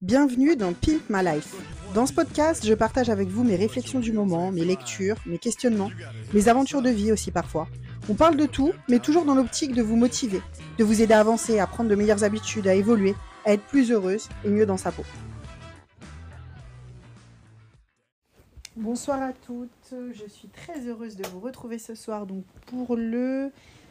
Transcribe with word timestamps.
Bienvenue 0.00 0.54
dans 0.54 0.74
Pimp 0.74 1.10
My 1.10 1.24
Life. 1.24 1.56
Dans 1.92 2.06
ce 2.06 2.12
podcast, 2.12 2.64
je 2.64 2.72
partage 2.72 3.10
avec 3.10 3.26
vous 3.26 3.42
mes 3.42 3.56
réflexions 3.56 3.98
du 3.98 4.12
moment, 4.12 4.52
mes 4.52 4.64
lectures, 4.64 5.16
mes 5.26 5.38
questionnements, 5.38 5.90
mes 6.32 6.46
aventures 6.46 6.82
de 6.82 6.88
vie 6.88 7.10
aussi 7.10 7.32
parfois. 7.32 7.66
On 8.08 8.14
parle 8.14 8.36
de 8.36 8.46
tout, 8.46 8.70
mais 8.88 9.00
toujours 9.00 9.24
dans 9.24 9.34
l'optique 9.34 9.74
de 9.74 9.82
vous 9.82 9.96
motiver, 9.96 10.40
de 10.78 10.84
vous 10.84 11.02
aider 11.02 11.14
à 11.14 11.18
avancer, 11.18 11.58
à 11.58 11.66
prendre 11.66 11.90
de 11.90 11.96
meilleures 11.96 12.22
habitudes, 12.22 12.68
à 12.68 12.76
évoluer, 12.76 13.16
à 13.44 13.54
être 13.54 13.64
plus 13.64 13.90
heureuse 13.90 14.28
et 14.44 14.50
mieux 14.50 14.66
dans 14.66 14.76
sa 14.76 14.92
peau. 14.92 15.02
Bonsoir 18.76 19.20
à 19.20 19.32
toutes, 19.32 19.94
je 20.12 20.28
suis 20.28 20.46
très 20.46 20.86
heureuse 20.86 21.16
de 21.16 21.26
vous 21.26 21.40
retrouver 21.40 21.80
ce 21.80 21.96
soir 21.96 22.24
donc 22.24 22.44
pour 22.66 22.94
le 22.94 23.50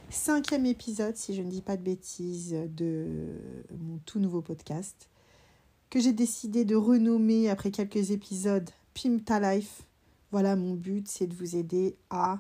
cinquième 0.10 0.66
épisode, 0.66 1.18
si 1.18 1.36
je 1.36 1.42
ne 1.42 1.50
dis 1.50 1.62
pas 1.62 1.76
de 1.76 1.84
bêtises, 1.84 2.56
de 2.70 3.08
mon 3.78 3.98
tout 4.06 4.20
nouveau 4.20 4.42
podcast 4.42 5.10
que 5.90 6.00
j'ai 6.00 6.14
décidé 6.14 6.66
de 6.66 6.76
renommer 6.76 7.50
après 7.50 7.72
quelques 7.72 8.12
épisodes 8.12 8.70
Pimp 8.94 9.24
Ta 9.24 9.40
Life. 9.40 9.84
Voilà, 10.32 10.56
mon 10.56 10.74
but, 10.74 11.08
c'est 11.08 11.28
de 11.28 11.34
vous 11.34 11.56
aider 11.56 11.96
à 12.10 12.40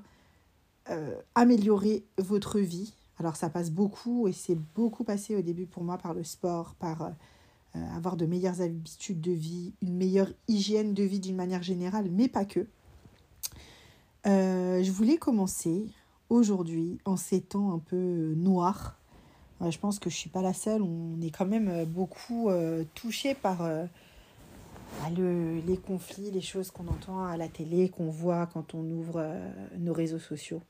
euh, 0.89 1.15
améliorer 1.35 2.03
votre 2.17 2.59
vie. 2.59 2.93
Alors 3.19 3.35
ça 3.35 3.49
passe 3.49 3.71
beaucoup 3.71 4.27
et 4.27 4.33
c'est 4.33 4.57
beaucoup 4.75 5.03
passé 5.03 5.35
au 5.35 5.41
début 5.41 5.65
pour 5.65 5.83
moi 5.83 5.97
par 5.97 6.13
le 6.13 6.23
sport, 6.23 6.75
par 6.75 7.02
euh, 7.02 7.95
avoir 7.95 8.15
de 8.15 8.25
meilleures 8.25 8.61
habitudes 8.61 9.21
de 9.21 9.31
vie, 9.31 9.73
une 9.81 9.95
meilleure 9.95 10.31
hygiène 10.47 10.93
de 10.93 11.03
vie 11.03 11.19
d'une 11.19 11.35
manière 11.35 11.63
générale, 11.63 12.09
mais 12.11 12.27
pas 12.27 12.45
que. 12.45 12.67
Euh, 14.25 14.83
je 14.83 14.91
voulais 14.91 15.17
commencer 15.17 15.88
aujourd'hui 16.29 16.99
en 17.05 17.17
ces 17.17 17.41
temps 17.41 17.73
un 17.73 17.79
peu 17.79 18.33
noirs 18.35 18.97
je 19.61 19.77
pense 19.79 19.99
que 19.99 20.09
je 20.09 20.16
suis 20.16 20.29
pas 20.29 20.41
la 20.41 20.53
seule. 20.53 20.81
On 20.81 21.20
est 21.21 21.31
quand 21.31 21.45
même 21.45 21.67
euh, 21.70 21.85
beaucoup 21.85 22.49
euh, 22.49 22.84
touché 22.93 23.34
par 23.34 23.63
euh, 23.63 23.85
bah, 25.02 25.09
le, 25.16 25.59
les 25.61 25.77
conflits, 25.77 26.31
les 26.31 26.41
choses 26.41 26.71
qu'on 26.71 26.88
entend 26.88 27.25
à 27.25 27.38
la 27.38 27.47
télé, 27.47 27.89
qu'on 27.89 28.09
voit 28.09 28.47
quand 28.47 28.73
on 28.75 28.83
ouvre 28.91 29.25
nos 29.78 29.94
réseaux 29.94 30.19
sociaux. 30.19 30.61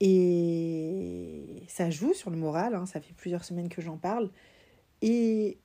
Et 0.00 1.62
ça 1.68 1.90
joue 1.90 2.12
sur 2.12 2.30
le 2.30 2.36
moral, 2.36 2.74
hein, 2.74 2.84
ça 2.84 3.00
fait 3.00 3.14
plusieurs 3.14 3.44
semaines 3.44 3.70
que 3.70 3.80
j'en 3.80 3.96
parle. 3.96 4.30
Et 5.00 5.58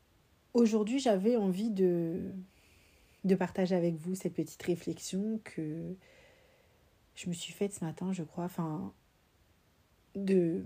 aujourd'hui, 0.53 0.99
j'avais 0.99 1.35
envie 1.35 1.69
de, 1.69 2.31
de 3.25 3.35
partager 3.35 3.75
avec 3.75 3.95
vous 3.95 4.15
cette 4.15 4.33
petite 4.33 4.61
réflexion 4.63 5.41
que 5.43 5.95
je 7.15 7.27
me 7.27 7.33
suis 7.33 7.51
faite 7.51 7.73
ce 7.73 7.83
matin, 7.83 8.13
je 8.13 8.23
crois. 8.23 8.45
Enfin, 8.45 8.93
de 10.15 10.63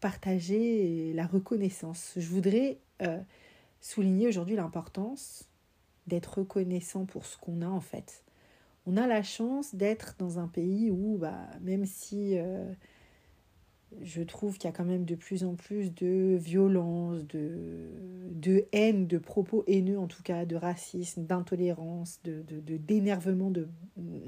partager 0.00 1.12
la 1.14 1.26
reconnaissance. 1.26 2.12
Je 2.16 2.28
voudrais 2.28 2.78
euh, 3.02 3.20
souligner 3.80 4.28
aujourd'hui 4.28 4.56
l'importance 4.56 5.48
d'être 6.06 6.38
reconnaissant 6.38 7.06
pour 7.06 7.24
ce 7.26 7.36
qu'on 7.38 7.62
a 7.62 7.68
en 7.68 7.80
fait. 7.80 8.24
On 8.86 8.96
a 8.96 9.06
la 9.06 9.22
chance 9.22 9.74
d'être 9.74 10.14
dans 10.18 10.38
un 10.38 10.46
pays 10.46 10.90
où, 10.90 11.16
bah, 11.16 11.48
même 11.62 11.86
si 11.86 12.36
euh, 12.36 12.70
je 14.02 14.22
trouve 14.22 14.58
qu'il 14.58 14.68
y 14.68 14.72
a 14.72 14.76
quand 14.76 14.84
même 14.84 15.04
de 15.04 15.14
plus 15.14 15.44
en 15.44 15.54
plus 15.54 15.94
de 15.94 16.36
violence, 16.38 17.26
de, 17.26 17.88
de 18.30 18.66
haine, 18.72 19.06
de 19.06 19.18
propos 19.18 19.64
haineux 19.66 19.98
en 19.98 20.06
tout 20.06 20.22
cas, 20.22 20.44
de 20.44 20.56
racisme, 20.56 21.24
d'intolérance, 21.24 22.20
de, 22.24 22.42
d'énervement 22.60 23.52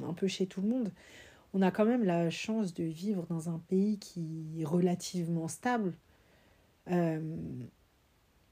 un 0.07 0.15
peu 0.15 0.27
chez 0.27 0.47
tout 0.47 0.63
le 0.63 0.69
monde, 0.69 0.93
on 1.57 1.63
a 1.63 1.71
quand 1.71 1.87
même 1.87 2.05
la 2.05 2.29
chance 2.29 2.75
de 2.75 2.85
vivre 2.85 3.27
dans 3.31 3.49
un 3.49 3.59
pays 3.59 3.99
qui 3.99 4.61
est 4.61 4.67
relativement 4.67 5.49
stable, 5.49 5.95
euh, 6.91 7.35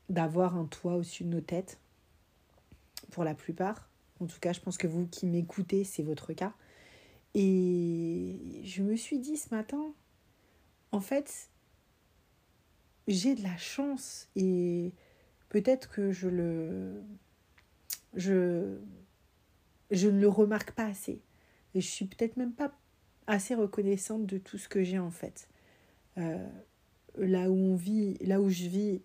d'avoir 0.09 0.57
un 0.57 0.65
toit 0.65 0.95
au-dessus 0.95 1.25
de 1.25 1.29
nos 1.29 1.43
têtes, 1.43 1.79
pour 3.11 3.23
la 3.23 3.35
plupart. 3.35 3.91
En 4.21 4.27
tout 4.27 4.41
cas, 4.41 4.55
je 4.55 4.61
pense 4.61 4.79
que 4.79 4.87
vous 4.87 5.07
qui 5.07 5.27
m'écoutez, 5.27 5.85
c'est 5.85 6.03
votre 6.03 6.33
cas. 6.33 6.55
Et 7.35 8.63
je 8.65 8.83
me 8.83 8.97
suis 8.97 9.19
dit 9.19 9.37
ce 9.37 9.55
matin, 9.55 9.93
en 10.91 11.01
fait, 11.01 11.51
j'ai 13.07 13.35
de 13.35 13.43
la 13.43 13.59
chance 13.59 14.31
et 14.35 14.95
peut-être 15.51 15.91
que 15.91 16.11
je 16.11 16.29
le 16.29 17.03
je 18.15 18.79
je 19.91 20.09
ne 20.09 20.19
le 20.19 20.29
remarque 20.29 20.73
pas 20.73 20.87
assez 20.87 21.21
et 21.75 21.83
je 21.83 21.87
suis 21.87 22.07
peut-être 22.07 22.39
même 22.39 22.55
pas 22.55 22.73
assez 23.27 23.55
reconnaissante 23.55 24.27
de 24.27 24.39
tout 24.39 24.59
ce 24.59 24.69
que 24.69 24.83
j'ai 24.83 24.99
en 24.99 25.11
fait. 25.11 25.49
Euh, 26.19 26.47
là 27.19 27.51
où 27.51 27.55
on 27.55 27.75
vit, 27.75 28.17
là 28.21 28.41
où 28.41 28.49
je 28.49 28.65
vis, 28.65 29.01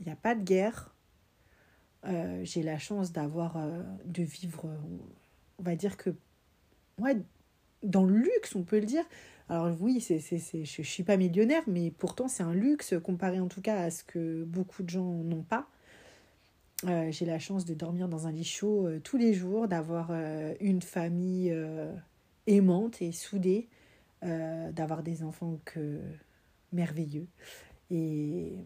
il 0.00 0.06
n'y 0.06 0.12
a 0.12 0.16
pas 0.16 0.34
de 0.34 0.42
guerre. 0.42 0.94
Euh, 2.06 2.40
j'ai 2.44 2.62
la 2.62 2.78
chance 2.78 3.12
d'avoir, 3.12 3.56
euh, 3.56 3.82
de 4.04 4.22
vivre, 4.22 4.68
on 5.58 5.62
va 5.62 5.74
dire 5.74 5.96
que, 5.96 6.10
ouais, 7.00 7.16
dans 7.82 8.04
le 8.04 8.16
luxe, 8.16 8.54
on 8.54 8.62
peut 8.62 8.78
le 8.78 8.86
dire. 8.86 9.04
Alors 9.48 9.74
oui, 9.80 10.00
c'est, 10.00 10.20
c'est, 10.20 10.38
c'est, 10.38 10.64
je 10.64 10.80
ne 10.80 10.86
suis 10.86 11.02
pas 11.02 11.16
millionnaire, 11.16 11.62
mais 11.66 11.90
pourtant 11.90 12.28
c'est 12.28 12.42
un 12.42 12.54
luxe 12.54 12.94
comparé 13.02 13.40
en 13.40 13.48
tout 13.48 13.60
cas 13.60 13.76
à 13.76 13.90
ce 13.90 14.02
que 14.02 14.44
beaucoup 14.44 14.82
de 14.82 14.88
gens 14.88 15.04
n'ont 15.04 15.42
pas. 15.42 15.68
j'ai 17.10 17.26
la 17.26 17.38
chance 17.38 17.66
de 17.66 17.74
dormir 17.74 18.08
dans 18.08 18.26
un 18.26 18.32
lit 18.32 18.44
chaud 18.44 18.88
tous 19.02 19.18
les 19.18 19.34
jours, 19.34 19.68
d'avoir 19.68 20.12
une 20.60 20.80
famille 20.80 21.54
aimante 22.46 23.00
et 23.02 23.12
soudée, 23.12 23.68
euh, 24.24 24.72
d'avoir 24.72 25.02
des 25.02 25.22
enfants 25.22 25.60
que 25.64 26.00
merveilleux. 26.72 27.26
Et 27.90 28.56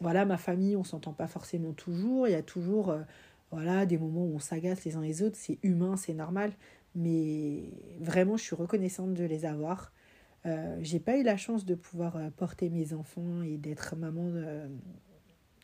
voilà, 0.00 0.24
ma 0.24 0.38
famille, 0.38 0.76
on 0.76 0.84
s'entend 0.84 1.12
pas 1.12 1.28
forcément 1.28 1.72
toujours. 1.72 2.26
Il 2.26 2.32
y 2.32 2.36
a 2.36 2.42
toujours 2.42 2.90
euh, 2.90 3.02
voilà, 3.50 3.86
des 3.86 3.98
moments 3.98 4.24
où 4.24 4.34
on 4.34 4.40
s'agace 4.40 4.84
les 4.84 4.96
uns 4.96 5.00
les 5.00 5.22
autres. 5.22 5.36
C'est 5.36 5.58
humain, 5.62 5.96
c'est 5.96 6.14
normal. 6.14 6.52
Mais 6.94 7.70
vraiment, 8.00 8.36
je 8.36 8.42
suis 8.42 8.56
reconnaissante 8.56 9.14
de 9.14 9.24
les 9.24 9.44
avoir. 9.44 9.92
Euh, 10.46 10.76
j'ai 10.82 10.98
pas 10.98 11.16
eu 11.16 11.22
la 11.22 11.36
chance 11.36 11.64
de 11.64 11.76
pouvoir 11.76 12.18
porter 12.36 12.68
mes 12.68 12.92
enfants 12.92 13.42
et 13.42 13.58
d'être 13.58 13.94
maman 13.94 14.32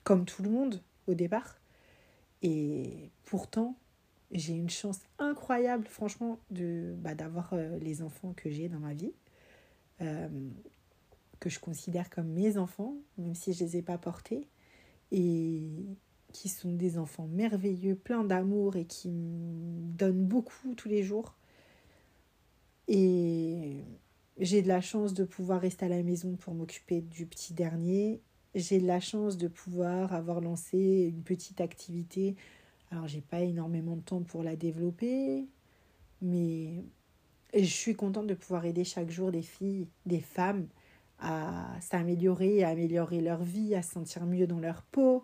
comme 0.04 0.24
tout 0.24 0.42
le 0.42 0.50
monde 0.50 0.80
au 1.08 1.14
départ. 1.14 1.58
Et 2.42 3.10
pourtant, 3.24 3.76
j'ai 4.30 4.54
une 4.54 4.70
chance 4.70 5.00
incroyable, 5.18 5.86
franchement, 5.86 6.38
de 6.50 6.94
bah, 6.98 7.14
d'avoir 7.14 7.52
euh, 7.52 7.78
les 7.78 8.02
enfants 8.02 8.34
que 8.36 8.50
j'ai 8.50 8.68
dans 8.68 8.78
ma 8.78 8.94
vie, 8.94 9.12
euh, 10.02 10.28
que 11.40 11.48
je 11.48 11.58
considère 11.58 12.10
comme 12.10 12.28
mes 12.28 12.58
enfants, 12.58 12.94
même 13.16 13.34
si 13.34 13.52
je 13.52 13.64
ne 13.64 13.68
les 13.68 13.76
ai 13.78 13.82
pas 13.82 13.98
portés, 13.98 14.48
et 15.12 15.62
qui 16.32 16.48
sont 16.48 16.72
des 16.72 16.98
enfants 16.98 17.26
merveilleux, 17.26 17.94
pleins 17.94 18.24
d'amour 18.24 18.76
et 18.76 18.84
qui 18.84 19.08
me 19.08 19.96
donnent 19.96 20.26
beaucoup 20.26 20.74
tous 20.74 20.88
les 20.88 21.02
jours. 21.02 21.34
Et 22.86 23.84
j'ai 24.38 24.62
de 24.62 24.68
la 24.68 24.80
chance 24.80 25.14
de 25.14 25.24
pouvoir 25.24 25.60
rester 25.60 25.86
à 25.86 25.88
la 25.88 26.02
maison 26.02 26.36
pour 26.36 26.54
m'occuper 26.54 27.00
du 27.00 27.26
petit 27.26 27.54
dernier. 27.54 28.20
J'ai 28.54 28.78
de 28.78 28.86
la 28.86 29.00
chance 29.00 29.36
de 29.36 29.48
pouvoir 29.48 30.12
avoir 30.12 30.40
lancé 30.40 31.10
une 31.12 31.22
petite 31.22 31.60
activité 31.60 32.36
alors, 32.90 33.06
j'ai 33.06 33.20
pas 33.20 33.40
énormément 33.40 33.96
de 33.96 34.00
temps 34.00 34.22
pour 34.22 34.42
la 34.42 34.56
développer, 34.56 35.46
mais 36.22 36.84
je 37.54 37.64
suis 37.64 37.94
contente 37.94 38.26
de 38.26 38.34
pouvoir 38.34 38.64
aider 38.64 38.84
chaque 38.84 39.10
jour 39.10 39.30
des 39.30 39.42
filles, 39.42 39.88
des 40.06 40.20
femmes 40.20 40.66
à 41.18 41.76
s'améliorer, 41.80 42.64
à 42.64 42.68
améliorer 42.68 43.20
leur 43.20 43.42
vie, 43.42 43.74
à 43.74 43.82
se 43.82 43.92
sentir 43.92 44.24
mieux 44.24 44.46
dans 44.46 44.60
leur 44.60 44.82
peau, 44.82 45.22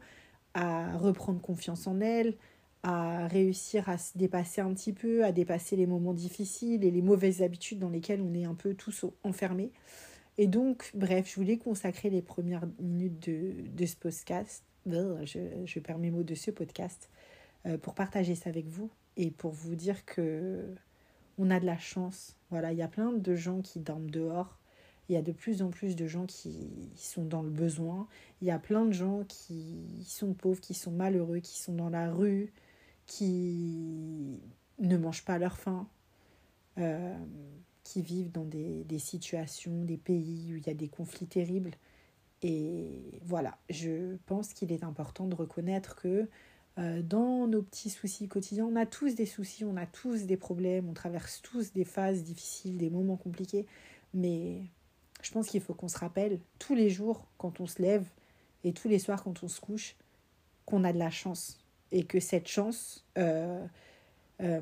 à 0.53 0.97
reprendre 0.99 1.41
confiance 1.41 1.87
en 1.87 2.01
elles, 2.01 2.37
à 2.83 3.29
réussir 3.29 3.89
à 3.89 3.97
se 3.97 4.17
dépasser 4.19 4.61
un 4.61 4.75
petit 4.75 4.93
peu, 4.93 5.25
à 5.25 5.33
dépasser 5.33 5.75
les 5.77 5.87
moments 5.87 6.13
difficiles 6.13 6.85
et 6.85 6.91
les 6.91 7.01
mauvaises 7.01 7.43
habitudes 7.43 7.79
dans 7.79 7.89
lesquelles 7.89 8.21
on 8.21 8.35
est 8.35 8.45
un 8.45 8.55
peu 8.55 8.75
tous 8.75 9.07
enfermés. 9.23 9.73
Et 10.37 10.49
donc, 10.49 10.91
bref, 10.95 11.31
je 11.31 11.37
voulais 11.37 11.57
consacrer 11.57 12.11
les 12.11 12.21
premières 12.21 12.67
minutes 12.79 13.29
de, 13.29 13.55
de 13.69 13.87
ce 13.87 13.97
podcast, 13.97 14.65
je, 14.87 15.39
je 15.65 15.79
perds 15.79 15.99
mes 15.99 16.11
mots 16.11 16.25
de 16.25 16.35
ce 16.35 16.51
podcast, 16.51 17.09
pour 17.83 17.95
partager 17.95 18.35
ça 18.35 18.51
avec 18.51 18.67
vous 18.67 18.91
et 19.17 19.31
pour 19.31 19.53
vous 19.53 19.75
dire 19.75 20.05
que 20.05 20.75
on 21.39 21.51
a 21.51 21.61
de 21.61 21.67
la 21.67 21.79
chance. 21.79 22.37
Voilà, 22.51 22.73
il 22.73 22.79
y 22.79 22.83
a 22.83 22.89
plein 22.89 23.13
de 23.13 23.35
gens 23.35 23.61
qui 23.61 23.81
dorment 23.81 24.11
dehors. 24.11 24.59
Il 25.09 25.15
y 25.15 25.19
a 25.19 25.23
de 25.23 25.33
plus 25.33 25.63
en 25.63 25.71
plus 25.71 25.97
de 25.97 26.07
gens 26.07 26.25
qui 26.25 26.93
sont 26.97 27.25
dans 27.25 27.43
le 27.43 27.51
besoin. 27.51 28.07
Il 28.41 28.49
y 28.49 28.51
a 28.51 28.59
plein 28.59 28.87
de 28.87 28.93
gens 28.93 29.25
qui 29.25 30.05
sont 30.07 30.33
pauvres, 30.33 30.61
qui 30.61 30.75
sont 30.75 30.93
malheureux, 30.93 31.41
qui 31.41 31.59
sont 31.59 31.75
dans 31.75 31.91
la 31.91 32.11
rue, 32.11 32.53
qui 33.07 34.41
ne 34.79 34.97
mangent 34.97 35.25
pas 35.25 35.39
leur 35.39 35.59
faim, 35.59 35.87
euh, 36.79 37.15
qui 37.83 38.01
vivent 38.01 38.33
dans 38.33 38.45
des, 38.45 38.85
des 38.85 38.99
situations, 38.99 39.85
des 39.85 39.99
pays 39.99 40.55
où 40.55 40.57
il 40.57 40.67
y 40.67 40.71
a 40.71 40.75
des 40.75 40.89
conflits 40.89 41.27
terribles. 41.27 41.73
Et 42.41 43.21
voilà, 43.25 43.59
je 43.69 44.17
pense 44.27 44.55
qu'il 44.55 44.73
est 44.73 44.85
important 44.85 45.27
de 45.27 45.35
reconnaître 45.35 45.97
que 45.97 46.09
euh, 46.09 46.27
dans 46.77 47.47
nos 47.47 47.63
petits 47.63 47.91
soucis 47.91 48.27
quotidiens. 48.27 48.67
On 48.67 48.75
a 48.75 48.85
tous 48.85 49.15
des 49.15 49.27
soucis, 49.27 49.65
on 49.65 49.77
a 49.77 49.87
tous 49.87 50.27
des 50.27 50.37
problèmes, 50.37 50.89
on 50.89 50.93
traverse 50.93 51.41
tous 51.41 51.73
des 51.73 51.85
phases 51.85 52.25
difficiles, 52.25 52.79
des 52.79 52.91
moments 52.91 53.17
compliqués. 53.17 53.67
Mais 54.13 54.63
je 55.23 55.31
pense 55.31 55.49
qu'il 55.49 55.61
faut 55.61 55.75
qu'on 55.75 55.89
se 55.89 55.99
rappelle 55.99 56.39
tous 56.59 56.75
les 56.75 56.91
jours 56.91 57.27
quand 57.39 57.61
on 57.61 57.67
se 57.67 57.81
lève 57.81 58.07
et 58.65 58.73
tous 58.73 58.89
les 58.89 58.99
soirs 58.99 59.23
quand 59.23 59.43
on 59.43 59.49
se 59.49 59.61
couche 59.61 59.97
qu'on 60.67 60.85
a 60.85 60.93
de 60.93 60.99
la 60.99 61.11
chance 61.11 61.59
et 61.93 62.05
que 62.05 62.21
cette 62.21 62.49
chance, 62.49 63.07
euh, 63.19 63.65
euh, 64.41 64.61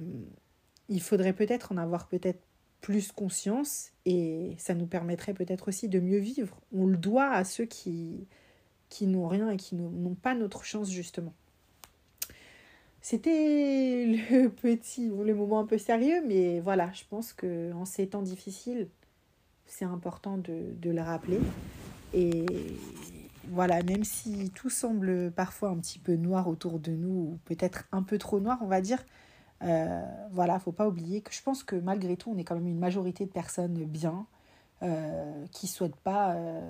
il 0.89 1.01
faudrait 1.01 1.33
peut-être 1.33 1.73
en 1.73 1.77
avoir 1.77 2.09
peut-être 2.09 2.41
plus 2.81 3.13
conscience 3.13 3.91
et 4.05 4.55
ça 4.59 4.75
nous 4.75 4.87
permettrait 4.87 5.35
peut-être 5.35 5.69
aussi 5.69 5.89
de 5.89 6.01
mieux 6.01 6.19
vivre. 6.19 6.61
On 6.73 6.87
le 6.87 6.97
doit 6.97 7.31
à 7.31 7.45
ceux 7.45 7.65
qui, 7.65 8.27
qui 8.89 9.07
n'ont 9.07 9.29
rien 9.29 9.51
et 9.51 9.57
qui 9.57 9.77
n'ont 9.77 10.15
pas 10.15 10.35
notre 10.35 10.65
chance 10.65 10.91
justement. 10.91 11.33
C'était 13.03 14.07
le 14.07 14.49
petit, 14.63 15.09
le 15.09 15.35
moment 15.35 15.61
un 15.61 15.67
peu 15.67 15.79
sérieux, 15.79 16.23
mais 16.27 16.61
voilà, 16.61 16.91
je 16.93 17.03
pense 17.11 17.33
que 17.33 17.73
en 17.75 17.85
ces 17.85 18.09
temps 18.09 18.23
difficiles, 18.23 18.89
c'est 19.67 19.85
important 19.85 20.39
de, 20.39 20.73
de, 20.81 20.91
le 20.91 21.03
rappeler. 21.03 21.41
Et 22.15 22.47
voilà, 23.49 23.83
même 23.83 24.05
si 24.05 24.51
tout 24.51 24.71
semble 24.71 25.33
parfois 25.33 25.71
un 25.71 25.77
petit 25.79 25.99
peu 25.99 26.15
noir 26.15 26.49
autour 26.49 26.79
de 26.79 26.93
nous, 26.93 27.33
ou 27.33 27.39
peut-être 27.45 27.85
un 27.93 28.03
peu 28.03 28.19
trop 28.19 28.41
noir, 28.41 28.59
on 28.63 28.67
va 28.67 28.81
dire, 28.81 29.05
euh, 29.65 30.03
voilà, 30.33 30.59
faut 30.59 30.73
pas 30.73 30.89
oublier 30.89 31.21
que 31.23 31.33
je 31.33 31.43
pense 31.43 31.65
que 31.65 31.77
malgré 31.77 32.17
tout, 32.17 32.31
on 32.33 32.39
est 32.39 32.45
quand 32.45 32.55
même 32.55 32.69
une 32.69 32.79
majorité 32.79 33.27
de 33.27 33.31
personnes 33.31 33.85
bien, 33.85 34.27
euh, 34.83 35.45
qui 35.53 35.67
souhaitent 35.67 35.97
pas 35.97 36.35
euh, 36.35 36.61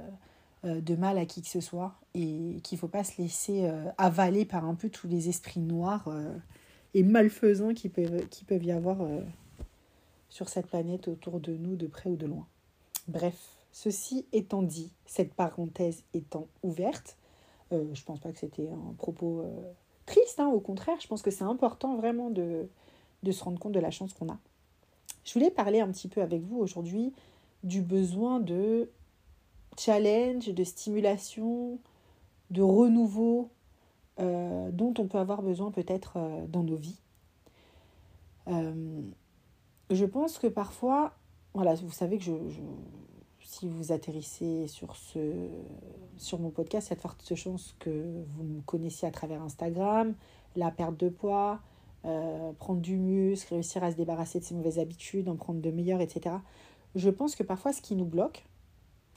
de 0.64 0.94
mal 0.94 1.18
à 1.18 1.26
qui 1.26 1.42
que 1.42 1.48
ce 1.48 1.60
soit, 1.60 1.94
et 2.14 2.60
qu'il 2.62 2.78
faut 2.78 2.88
pas 2.88 3.04
se 3.04 3.20
laisser 3.20 3.68
avaler 3.98 4.44
par 4.44 4.64
un 4.64 4.74
peu 4.74 4.90
tous 4.90 5.08
les 5.08 5.28
esprits 5.28 5.60
noirs 5.60 6.08
et 6.94 7.02
malfaisants 7.02 7.74
qui 7.74 7.88
peuvent, 7.88 8.28
qui 8.28 8.44
peuvent 8.44 8.64
y 8.64 8.72
avoir 8.72 8.98
sur 10.28 10.48
cette 10.48 10.66
planète 10.66 11.08
autour 11.08 11.40
de 11.40 11.52
nous, 11.52 11.76
de 11.76 11.86
près 11.86 12.10
ou 12.10 12.16
de 12.16 12.26
loin. 12.26 12.46
Bref, 13.08 13.36
ceci 13.72 14.26
étant 14.32 14.62
dit, 14.62 14.90
cette 15.04 15.34
parenthèse 15.34 16.04
étant 16.14 16.46
ouverte, 16.62 17.16
euh, 17.72 17.84
je 17.92 18.04
pense 18.04 18.20
pas 18.20 18.30
que 18.30 18.38
c'était 18.38 18.68
un 18.68 18.94
propos 18.94 19.44
triste, 20.06 20.40
hein, 20.40 20.48
au 20.48 20.60
contraire, 20.60 20.98
je 21.00 21.08
pense 21.08 21.22
que 21.22 21.30
c'est 21.30 21.44
important 21.44 21.96
vraiment 21.96 22.30
de, 22.30 22.68
de 23.22 23.32
se 23.32 23.42
rendre 23.42 23.58
compte 23.58 23.72
de 23.72 23.80
la 23.80 23.90
chance 23.90 24.12
qu'on 24.12 24.28
a. 24.28 24.38
Je 25.24 25.32
voulais 25.34 25.50
parler 25.50 25.80
un 25.80 25.88
petit 25.88 26.08
peu 26.08 26.22
avec 26.22 26.42
vous 26.42 26.58
aujourd'hui 26.58 27.12
du 27.62 27.80
besoin 27.80 28.40
de 28.40 28.90
challenge, 29.78 30.48
de 30.48 30.64
stimulation, 30.64 31.78
de 32.50 32.62
renouveau 32.62 33.50
euh, 34.20 34.70
dont 34.70 34.92
on 34.98 35.06
peut 35.06 35.18
avoir 35.18 35.42
besoin 35.42 35.70
peut-être 35.70 36.14
euh, 36.16 36.46
dans 36.46 36.62
nos 36.62 36.76
vies. 36.76 37.00
Euh, 38.48 39.00
je 39.90 40.04
pense 40.04 40.38
que 40.38 40.46
parfois, 40.46 41.14
voilà, 41.54 41.74
vous 41.76 41.90
savez 41.90 42.18
que 42.18 42.24
je, 42.24 42.32
si 43.40 43.68
vous 43.68 43.90
atterrissez 43.90 44.66
sur, 44.66 44.96
ce, 44.96 45.48
sur 46.18 46.38
mon 46.40 46.50
podcast, 46.50 46.88
il 46.88 46.90
y 46.90 46.92
a 46.92 46.96
de 46.96 47.00
fortes 47.00 47.34
chances 47.34 47.74
que 47.78 47.90
vous 47.90 48.44
me 48.44 48.60
connaissiez 48.62 49.08
à 49.08 49.10
travers 49.10 49.40
Instagram, 49.42 50.14
la 50.56 50.70
perte 50.70 50.98
de 50.98 51.08
poids, 51.08 51.60
prendre 52.58 52.80
du 52.80 52.96
muscle, 52.96 53.54
réussir 53.54 53.84
à 53.84 53.92
se 53.92 53.96
débarrasser 53.96 54.40
de 54.40 54.44
ses 54.44 54.54
mauvaises 54.54 54.78
habitudes, 54.80 55.28
en 55.28 55.36
prendre 55.36 55.60
de 55.60 55.70
meilleures, 55.70 56.00
etc. 56.00 56.36
Je 56.96 57.10
pense 57.10 57.36
que 57.36 57.44
parfois 57.44 57.72
ce 57.72 57.80
qui 57.80 57.94
nous 57.94 58.04
bloque 58.04 58.44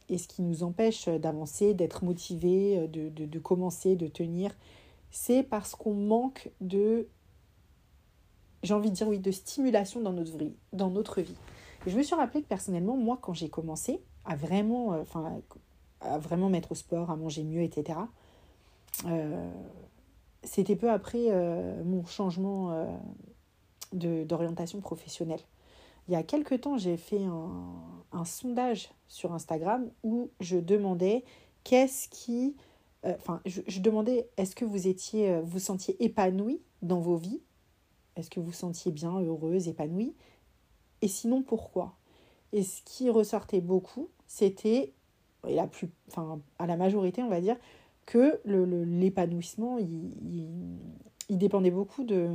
et 0.09 0.17
ce 0.17 0.27
qui 0.27 0.41
nous 0.41 0.63
empêche 0.63 1.07
d'avancer, 1.07 1.73
d'être 1.73 2.03
motivé, 2.03 2.87
de, 2.87 3.09
de, 3.09 3.25
de, 3.25 3.39
commencer, 3.39 3.95
de 3.95 4.07
tenir, 4.07 4.55
c'est 5.11 5.43
parce 5.43 5.75
qu'on 5.75 5.93
manque 5.93 6.51
de, 6.61 7.07
j'ai 8.63 8.73
envie 8.73 8.89
de 8.89 8.95
dire 8.95 9.07
oui, 9.07 9.19
de 9.19 9.31
stimulation 9.31 10.01
dans 10.01 10.13
notre 10.13 10.37
vie. 10.37 10.53
Dans 10.73 10.89
notre 10.89 11.21
vie. 11.21 11.35
Et 11.85 11.89
je 11.89 11.97
me 11.97 12.03
suis 12.03 12.15
rappelé 12.15 12.41
que 12.41 12.47
personnellement, 12.47 12.97
moi, 12.97 13.17
quand 13.21 13.33
j'ai 13.33 13.49
commencé 13.49 14.01
à 14.25 14.35
vraiment, 14.35 14.93
euh, 14.93 15.01
enfin, 15.01 15.39
à 16.01 16.17
vraiment 16.17 16.49
mettre 16.49 16.71
au 16.71 16.75
sport, 16.75 17.09
à 17.09 17.15
manger 17.15 17.43
mieux, 17.43 17.61
etc., 17.61 17.99
euh, 19.05 19.51
c'était 20.43 20.75
peu 20.75 20.91
après 20.91 21.25
euh, 21.29 21.83
mon 21.83 22.05
changement 22.05 22.71
euh, 22.71 24.25
d'orientation 24.25 24.79
professionnelle. 24.79 25.39
Il 26.07 26.13
y 26.13 26.15
a 26.15 26.23
quelques 26.23 26.61
temps, 26.61 26.77
j'ai 26.77 26.97
fait 26.97 27.23
un, 27.23 28.25
sondage 28.25 28.89
sur 29.07 29.33
Instagram 29.33 29.89
où 30.03 30.29
je 30.39 30.57
demandais 30.57 31.23
qu'est-ce 31.63 32.07
qui... 32.09 32.55
Euh, 33.05 33.13
enfin, 33.17 33.41
je, 33.45 33.79
demandais 33.81 34.29
est-ce 34.37 34.55
que 34.55 34.65
vous 34.65 34.87
étiez, 34.87 35.41
vous 35.41 35.59
sentiez 35.59 36.01
épanoui 36.03 36.61
dans 36.81 36.99
vos 36.99 37.17
vies? 37.17 37.41
Est-ce 38.15 38.29
que 38.29 38.39
vous 38.39 38.53
sentiez 38.53 38.91
bien, 38.91 39.19
heureuse, 39.19 39.67
épanouie? 39.67 40.15
Et 41.01 41.07
sinon, 41.07 41.43
pourquoi? 41.43 41.97
Et 42.53 42.63
ce 42.63 42.81
qui 42.83 43.09
ressortait 43.09 43.61
beaucoup, 43.61 44.09
c'était, 44.27 44.93
la 45.43 45.67
plus, 45.67 45.89
enfin, 46.07 46.39
à 46.57 46.67
la 46.67 46.77
majorité, 46.77 47.21
on 47.21 47.29
va 47.29 47.41
dire, 47.41 47.57
que 48.05 48.39
l'épanouissement, 48.45 49.77
le, 49.77 49.83
il, 49.83 50.79
il, 51.29 51.37
dépendait 51.37 51.71
beaucoup 51.71 52.03
de 52.03 52.29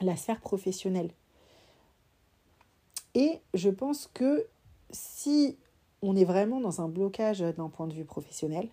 la 0.00 0.16
sphère 0.16 0.40
professionnelle. 0.40 1.10
Et 3.16 3.40
je 3.54 3.70
pense 3.70 4.10
que 4.12 4.46
si 4.90 5.56
on 6.02 6.14
est 6.14 6.26
vraiment 6.26 6.60
dans 6.60 6.82
un 6.82 6.88
blocage 6.88 7.40
d'un 7.40 7.70
point 7.70 7.86
de 7.86 7.94
vue 7.94 8.04
professionnel, 8.04 8.68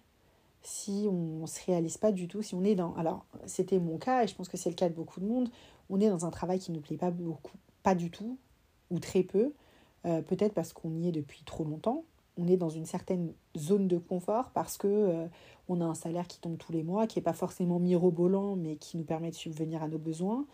si 0.62 1.08
on 1.10 1.44
ne 1.44 1.48
se 1.48 1.66
réalise 1.66 1.98
pas 1.98 2.12
du 2.12 2.28
tout, 2.28 2.42
si 2.42 2.54
on 2.54 2.66
est 2.66 2.76
dans... 2.76 2.94
Alors, 2.96 3.26
c'était 3.46 3.80
mon 3.80 3.98
cas, 3.98 4.26
et 4.26 4.28
je 4.28 4.36
pense 4.36 4.50
que 4.50 4.58
c'est 4.58 4.70
le 4.70 4.76
cas 4.76 4.90
de 4.90 4.94
beaucoup 4.94 5.22
de 5.22 5.26
monde, 5.26 5.50
on 5.90 6.02
est 6.02 6.10
dans 6.10 6.26
un 6.26 6.30
travail 6.30 6.60
qui 6.60 6.72
ne 6.72 6.76
nous 6.76 6.82
plaît 6.82 6.98
pas 6.98 7.10
beaucoup, 7.10 7.56
pas 7.84 7.96
du 7.96 8.12
tout, 8.12 8.38
ou 8.92 9.00
très 9.00 9.24
peu, 9.24 9.54
euh, 10.06 10.22
peut-être 10.22 10.54
parce 10.54 10.74
qu'on 10.74 10.94
y 10.98 11.08
est 11.08 11.14
depuis 11.14 11.44
trop 11.46 11.64
longtemps, 11.64 12.04
on 12.38 12.50
est 12.50 12.58
dans 12.58 12.70
une 12.70 12.86
certaine 12.86 13.32
zone 13.58 13.88
de 13.88 13.98
confort 13.98 14.50
parce 14.50 14.78
que 14.78 14.88
euh, 14.88 15.28
on 15.70 15.80
a 15.80 15.86
un 15.86 15.96
salaire 15.96 16.28
qui 16.28 16.42
tombe 16.42 16.58
tous 16.58 16.74
les 16.74 16.84
mois, 16.84 17.08
qui 17.08 17.18
n'est 17.18 17.24
pas 17.24 17.32
forcément 17.32 17.80
mirobolant, 17.80 18.58
mais 18.58 18.76
qui 18.76 18.98
nous 18.98 19.06
permet 19.06 19.30
de 19.30 19.36
subvenir 19.36 19.82
à 19.84 19.88
nos 19.88 20.00
besoins. 20.00 20.46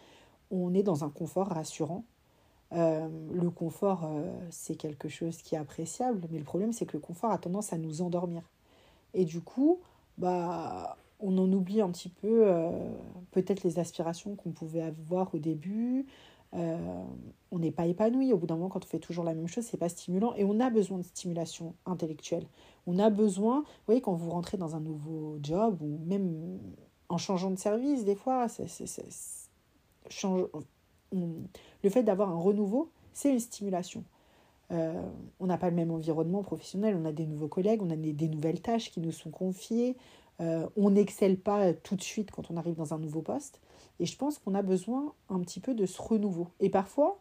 On 0.51 0.75
est 0.75 0.83
dans 0.83 1.03
un 1.03 1.09
confort 1.09 1.47
rassurant. 1.47 2.03
Euh, 2.71 3.07
le 3.31 3.49
confort, 3.49 4.05
euh, 4.05 4.31
c'est 4.51 4.75
quelque 4.75 5.09
chose 5.09 5.37
qui 5.37 5.55
est 5.55 5.57
appréciable, 5.57 6.21
mais 6.31 6.37
le 6.37 6.43
problème, 6.43 6.71
c'est 6.71 6.85
que 6.85 6.93
le 6.93 7.01
confort 7.01 7.31
a 7.31 7.37
tendance 7.37 7.73
à 7.73 7.77
nous 7.77 8.01
endormir. 8.01 8.43
Et 9.13 9.25
du 9.25 9.41
coup, 9.41 9.79
bah, 10.17 10.97
on 11.19 11.37
en 11.37 11.51
oublie 11.51 11.81
un 11.81 11.89
petit 11.89 12.09
peu 12.09 12.43
euh, 12.47 12.71
peut-être 13.31 13.63
les 13.63 13.79
aspirations 13.79 14.35
qu'on 14.35 14.51
pouvait 14.51 14.81
avoir 14.81 15.33
au 15.33 15.39
début, 15.39 16.05
on 16.51 17.59
n'est 17.59 17.71
pas 17.71 17.85
épanoui. 17.85 18.33
Au 18.33 18.37
bout 18.37 18.47
d'un 18.47 18.55
moment, 18.55 18.69
quand 18.69 18.83
on 18.83 18.87
fait 18.87 18.97
toujours 18.99 19.23
la 19.23 19.35
même 19.35 19.47
chose, 19.47 19.65
c'est 19.65 19.77
pas 19.77 19.89
stimulant. 19.89 20.33
Et 20.33 20.43
on 20.43 20.59
a 20.59 20.71
besoin 20.71 20.97
de 20.97 21.03
stimulation 21.03 21.75
intellectuelle. 21.85 22.47
On 22.87 22.97
a 22.97 23.11
besoin, 23.11 23.59
vous 23.59 23.85
voyez, 23.85 24.01
quand 24.01 24.13
vous 24.13 24.31
rentrez 24.31 24.57
dans 24.57 24.75
un 24.75 24.79
nouveau 24.79 25.37
job 25.43 25.77
ou 25.81 25.99
même 26.07 26.57
en 27.07 27.17
changeant 27.17 27.51
de 27.51 27.59
service, 27.59 28.03
des 28.03 28.15
fois, 28.15 28.47
c'est, 28.49 28.67
change, 30.09 30.47
le 31.11 31.89
fait 31.89 32.03
d'avoir 32.03 32.29
un 32.29 32.37
renouveau, 32.37 32.89
c'est 33.13 33.31
une 33.31 33.39
stimulation. 33.39 34.03
Euh, 34.71 35.01
on 35.39 35.47
n'a 35.47 35.57
pas 35.57 35.69
le 35.69 35.75
même 35.75 35.91
environnement 35.91 36.43
professionnel, 36.43 36.95
on 36.99 37.05
a 37.05 37.11
des 37.11 37.25
nouveaux 37.25 37.47
collègues, 37.47 37.81
on 37.81 37.89
a 37.89 37.95
des, 37.95 38.27
nouvelles 38.27 38.61
tâches 38.61 38.91
qui 38.91 38.99
nous 38.99 39.11
sont 39.11 39.31
confiées, 39.31 39.97
euh, 40.41 40.67
on 40.77 40.91
n'excelle 40.91 41.37
pas 41.37 41.73
tout 41.73 41.95
de 41.95 42.01
suite 42.01 42.31
quand 42.31 42.51
on 42.51 42.57
arrive 42.57 42.75
dans 42.75 42.93
un 42.93 42.99
nouveau 42.99 43.21
poste. 43.21 43.59
Et 43.99 44.05
je 44.05 44.15
pense 44.15 44.37
qu'on 44.37 44.55
a 44.55 44.61
besoin 44.61 45.13
un 45.29 45.39
petit 45.39 45.59
peu 45.59 45.73
de 45.73 45.85
ce 45.85 46.01
renouveau. 46.01 46.47
Et 46.59 46.69
parfois, 46.69 47.17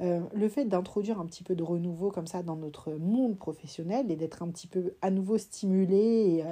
euh, 0.00 0.20
le 0.34 0.48
fait 0.48 0.66
d'introduire 0.66 1.18
un 1.18 1.26
petit 1.26 1.42
peu 1.42 1.54
de 1.54 1.62
renouveau 1.62 2.10
comme 2.10 2.26
ça 2.26 2.42
dans 2.42 2.56
notre 2.56 2.92
monde 2.92 3.36
professionnel 3.36 4.10
et 4.10 4.16
d'être 4.16 4.42
un 4.42 4.48
petit 4.48 4.66
peu 4.66 4.94
à 5.02 5.10
nouveau 5.10 5.38
stimulé 5.38 6.44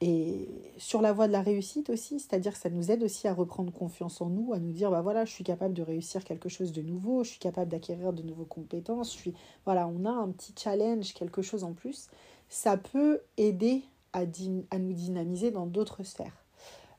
et 0.00 0.48
sur 0.78 1.02
la 1.02 1.12
voie 1.12 1.26
de 1.26 1.32
la 1.32 1.42
réussite 1.42 1.90
aussi, 1.90 2.20
c'est-à-dire 2.20 2.52
que 2.52 2.58
ça 2.58 2.70
nous 2.70 2.90
aide 2.90 3.02
aussi 3.02 3.28
à 3.28 3.34
reprendre 3.34 3.72
confiance 3.72 4.20
en 4.20 4.30
nous, 4.30 4.52
à 4.52 4.58
nous 4.58 4.72
dire 4.72 4.90
bah 4.90 5.02
voilà, 5.02 5.24
je 5.24 5.32
suis 5.32 5.44
capable 5.44 5.74
de 5.74 5.82
réussir 5.82 6.24
quelque 6.24 6.48
chose 6.48 6.72
de 6.72 6.82
nouveau, 6.82 7.24
je 7.24 7.30
suis 7.30 7.38
capable 7.38 7.70
d'acquérir 7.70 8.12
de 8.12 8.22
nouvelles 8.22 8.46
compétences, 8.46 9.12
je 9.12 9.18
suis 9.18 9.34
voilà, 9.64 9.86
on 9.88 10.04
a 10.04 10.10
un 10.10 10.28
petit 10.30 10.54
challenge, 10.56 11.12
quelque 11.14 11.42
chose 11.42 11.64
en 11.64 11.72
plus, 11.72 12.08
ça 12.48 12.76
peut 12.76 13.20
aider 13.36 13.82
à, 14.12 14.24
nous 14.24 14.92
dynamiser 14.92 15.50
dans 15.50 15.66
d'autres 15.66 16.02
sphères. 16.02 16.44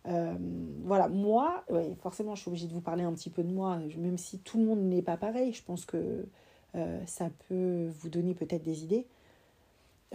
Euh, 0.08 0.36
voilà, 0.84 1.10
moi, 1.10 1.66
forcément, 2.02 2.36
je 2.36 2.42
suis 2.42 2.50
obligée 2.50 2.68
de 2.68 2.74
vous 2.74 2.82
parler 2.82 3.04
un 3.04 3.14
petit 3.14 3.30
peu 3.30 3.44
de 3.44 3.52
moi, 3.52 3.80
même 3.98 4.18
si 4.18 4.40
tout 4.40 4.58
le 4.58 4.66
monde 4.66 4.82
n'est 4.82 5.02
pas 5.02 5.18
pareil. 5.18 5.52
Je 5.54 5.64
pense 5.64 5.86
que 5.86 6.26
euh, 6.76 7.00
ça 7.06 7.30
peut 7.48 7.90
vous 8.00 8.10
donner 8.10 8.34
peut-être 8.34 8.64
des 8.64 8.84
idées. 8.84 9.08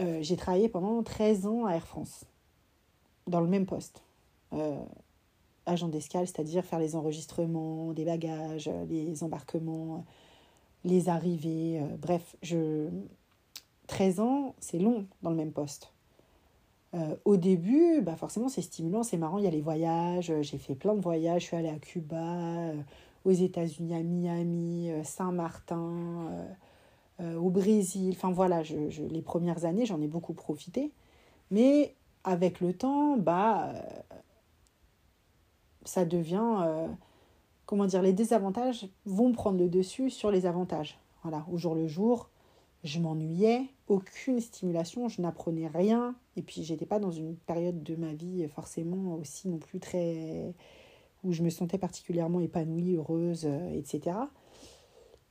Euh, 0.01 0.19
j'ai 0.23 0.37
travaillé 0.37 0.69
pendant 0.69 1.03
13 1.03 1.47
ans 1.47 1.67
à 1.67 1.75
Air 1.75 1.87
France, 1.87 2.25
dans 3.27 3.41
le 3.41 3.47
même 3.47 3.67
poste. 3.67 4.03
Euh, 4.53 4.77
agent 5.67 5.89
d'escale, 5.89 6.27
c'est-à-dire 6.27 6.65
faire 6.65 6.79
les 6.79 6.95
enregistrements 6.95 7.93
des 7.93 8.05
bagages, 8.05 8.71
les 8.89 9.23
embarquements, 9.23 10.05
les 10.85 11.09
arrivées, 11.09 11.81
bref, 11.99 12.37
je... 12.43 12.89
13 13.87 14.21
ans, 14.21 14.55
c'est 14.61 14.79
long 14.79 15.07
dans 15.23 15.31
le 15.31 15.37
même 15.37 15.53
poste. 15.53 15.93
Euh, 16.95 17.17
au 17.25 17.37
début, 17.37 18.01
bah 18.03 18.17
forcément, 18.17 18.49
c'est 18.49 18.63
stimulant, 18.63 19.03
c'est 19.03 19.17
marrant. 19.17 19.39
Il 19.39 19.45
y 19.45 19.49
a 19.49 19.51
les 19.51 19.61
voyages. 19.61 20.31
Euh, 20.31 20.43
j'ai 20.43 20.59
fait 20.59 20.75
plein 20.75 20.95
de 20.95 21.01
voyages. 21.01 21.43
Je 21.43 21.47
suis 21.49 21.57
allée 21.57 21.69
à 21.69 21.79
Cuba, 21.79 22.17
euh, 22.17 22.75
aux 23.25 23.33
États-Unis, 23.33 23.95
à 23.95 24.03
Miami, 24.03 24.91
euh, 24.91 25.03
Saint-Martin, 25.03 26.31
euh, 27.21 27.37
au 27.37 27.51
Brésil. 27.51 28.15
Enfin 28.17 28.31
voilà, 28.31 28.63
je, 28.63 29.03
les 29.11 29.23
premières 29.23 29.65
années, 29.65 29.87
j'en 29.87 30.01
ai 30.01 30.07
beaucoup 30.07 30.35
profité. 30.35 30.93
Mais 31.51 31.95
avec 32.25 32.61
le 32.61 32.73
temps, 32.73 33.17
bah, 33.17 33.73
ça 35.85 36.05
devient, 36.05 36.63
euh, 36.63 36.89
comment 37.67 37.87
dire, 37.87 38.03
les 38.03 38.13
désavantages 38.13 38.89
vont 39.05 39.33
prendre 39.33 39.59
le 39.59 39.69
dessus 39.69 40.11
sur 40.11 40.31
les 40.31 40.47
avantages. 40.47 40.99
Voilà, 41.23 41.47
au 41.51 41.57
jour 41.57 41.75
le 41.75 41.87
jour, 41.87 42.31
je 42.83 42.99
m'ennuyais, 43.01 43.67
aucune 43.89 44.41
stimulation, 44.41 45.09
je 45.09 45.23
n'apprenais 45.23 45.69
rien, 45.69 46.15
et 46.37 46.43
puis 46.43 46.65
j'étais 46.65 46.87
pas 46.87 46.99
dans 46.99 47.11
une 47.11 47.37
période 47.37 47.83
de 47.83 47.97
ma 47.97 48.13
vie 48.13 48.47
forcément 48.49 49.15
aussi 49.15 49.49
non 49.49 49.59
plus 49.59 49.81
très 49.81 50.55
où 51.25 51.33
je 51.33 51.43
me 51.43 51.51
sentais 51.51 51.79
particulièrement 51.79 52.41
épanouie, 52.41 52.97
heureuse, 52.97 53.47
euh, 53.47 53.71
etc. 53.73 54.17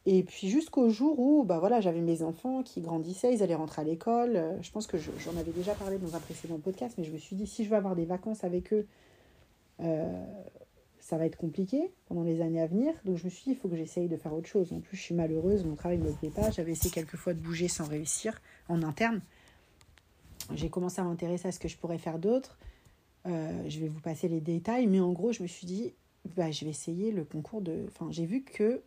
Et 0.05 0.23
puis 0.23 0.49
jusqu'au 0.49 0.89
jour 0.89 1.17
où 1.17 1.43
bah 1.45 1.59
voilà, 1.59 1.79
j'avais 1.79 2.01
mes 2.01 2.23
enfants 2.23 2.61
qui 2.61 2.81
grandissaient, 2.81 3.33
ils 3.33 3.41
allaient 3.41 3.55
rentrer 3.55 3.81
à 3.81 3.85
l'école. 3.85 4.35
Euh, 4.35 4.61
je 4.61 4.69
pense 4.71 4.85
que 4.85 4.97
j'en 4.97 5.37
avais 5.37 5.51
déjà 5.51 5.73
parlé 5.73 5.97
dans 5.97 6.15
un 6.15 6.19
précédent 6.19 6.59
podcast, 6.59 6.95
mais 6.97 7.05
je 7.05 7.11
me 7.11 7.17
suis 7.17 7.35
dit, 7.35 7.47
si 7.47 7.63
je 7.63 7.69
veux 7.69 7.77
avoir 7.77 7.95
des 7.95 8.05
vacances 8.05 8.43
avec 8.43 8.73
eux, 8.73 8.85
euh, 9.79 10.25
ça 10.99 11.17
va 11.17 11.25
être 11.25 11.37
compliqué 11.37 11.91
pendant 12.07 12.23
les 12.23 12.41
années 12.41 12.61
à 12.61 12.67
venir. 12.67 12.93
Donc 13.05 13.17
je 13.17 13.25
me 13.25 13.29
suis 13.29 13.43
dit, 13.45 13.51
il 13.51 13.55
faut 13.55 13.69
que 13.69 13.77
j'essaye 13.77 14.09
de 14.09 14.17
faire 14.17 14.33
autre 14.33 14.47
chose. 14.47 14.73
En 14.73 14.81
plus, 14.81 14.97
je 14.97 15.01
suis 15.01 15.15
malheureuse, 15.15 15.63
mon 15.63 15.75
travail 15.75 15.99
ne 15.99 16.05
me 16.05 16.11
plaît 16.11 16.29
pas. 16.29 16.51
J'avais 16.51 16.73
essayé 16.73 16.91
quelques 16.91 17.15
fois 17.15 17.33
de 17.33 17.39
bouger 17.39 17.69
sans 17.69 17.87
réussir 17.87 18.41
en 18.67 18.83
interne. 18.83 19.21
J'ai 20.53 20.69
commencé 20.69 20.99
à 20.99 21.05
m'intéresser 21.05 21.47
à 21.47 21.51
ce 21.53 21.59
que 21.59 21.69
je 21.69 21.77
pourrais 21.77 21.97
faire 21.97 22.19
d'autre. 22.19 22.57
Euh, 23.25 23.63
je 23.69 23.79
vais 23.79 23.87
vous 23.87 24.01
passer 24.01 24.27
les 24.27 24.41
détails, 24.41 24.87
mais 24.87 24.99
en 24.99 25.13
gros, 25.13 25.31
je 25.31 25.41
me 25.43 25.47
suis 25.47 25.65
dit, 25.65 25.93
bah, 26.35 26.51
je 26.51 26.65
vais 26.65 26.71
essayer 26.71 27.11
le 27.11 27.23
concours 27.23 27.61
de... 27.61 27.85
Enfin, 27.87 28.07
j'ai 28.11 28.25
vu 28.25 28.43
que 28.43 28.81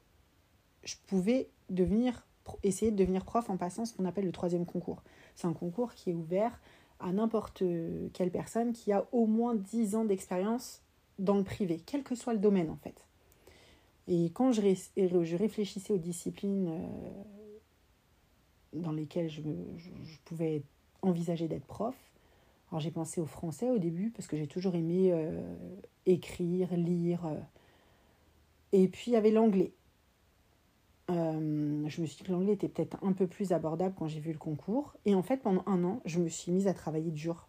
je 0.87 0.97
pouvais 1.07 1.49
devenir, 1.69 2.26
essayer 2.62 2.90
de 2.90 2.97
devenir 2.97 3.25
prof 3.25 3.50
en 3.50 3.57
passant 3.57 3.85
ce 3.85 3.95
qu'on 3.95 4.05
appelle 4.05 4.25
le 4.25 4.33
troisième 4.33 4.66
concours. 4.66 5.02
C'est 5.35 5.47
un 5.47 5.52
concours 5.52 5.95
qui 5.95 6.11
est 6.11 6.14
ouvert 6.14 6.59
à 7.00 7.12
n'importe 7.12 7.62
quelle 8.14 8.31
personne 8.31 8.73
qui 8.73 8.93
a 8.93 9.07
au 9.12 9.26
moins 9.26 9.55
10 9.55 9.97
ans 9.97 10.05
d'expérience 10.05 10.83
dans 11.19 11.37
le 11.37 11.45
privé, 11.45 11.83
quel 11.85 12.02
que 12.02 12.14
soit 12.14 12.33
le 12.33 12.38
domaine 12.38 12.71
en 12.71 12.76
fait. 12.76 13.07
Et 14.09 14.31
quand 14.31 14.52
je, 14.52 14.62
je 14.97 15.37
réfléchissais 15.37 15.93
aux 15.93 15.99
disciplines 15.99 16.69
euh, 16.69 17.23
dans 18.73 18.93
lesquelles 18.93 19.28
je, 19.28 19.43
je, 19.76 20.16
pouvais 20.25 20.62
envisager 21.02 21.49
d'être 21.49 21.66
prof, 21.66 21.97
alors 22.71 22.81
j'ai 22.81 22.90
pensé 22.90 23.21
au 23.21 23.26
français 23.26 23.71
au 23.71 23.78
début 23.78 24.11
parce 24.11 24.28
que 24.28 24.37
j'ai 24.37 24.47
toujours 24.47 24.75
aimé 24.75 25.11
euh, 25.12 25.40
écrire, 26.05 26.76
lire. 26.76 27.26
Euh. 27.26 27.40
et 28.73 28.87
puis 28.88 29.11
il 29.11 29.14
y 29.14 29.16
avait 29.16 29.33
l'anglais. 29.33 29.73
Euh, 31.11 31.85
je 31.87 32.01
me 32.01 32.07
suis 32.07 32.17
dit 32.17 32.25
que 32.25 32.33
l'anglais 32.33 32.53
était 32.53 32.69
peut-être 32.69 32.99
un 33.03 33.13
peu 33.13 33.27
plus 33.27 33.53
abordable 33.53 33.95
quand 33.97 34.09
j'ai 34.09 34.21
vu 34.21 34.33
le 34.33 34.39
concours. 34.39 34.97
Et 35.05 35.15
en 35.15 35.23
fait, 35.23 35.39
pendant 35.39 35.63
un 35.67 35.85
an, 35.85 36.01
je 36.05 36.19
me 36.19 36.29
suis 36.29 36.51
mise 36.53 36.67
à 36.67 36.75
travailler 36.75 37.11
dur 37.11 37.49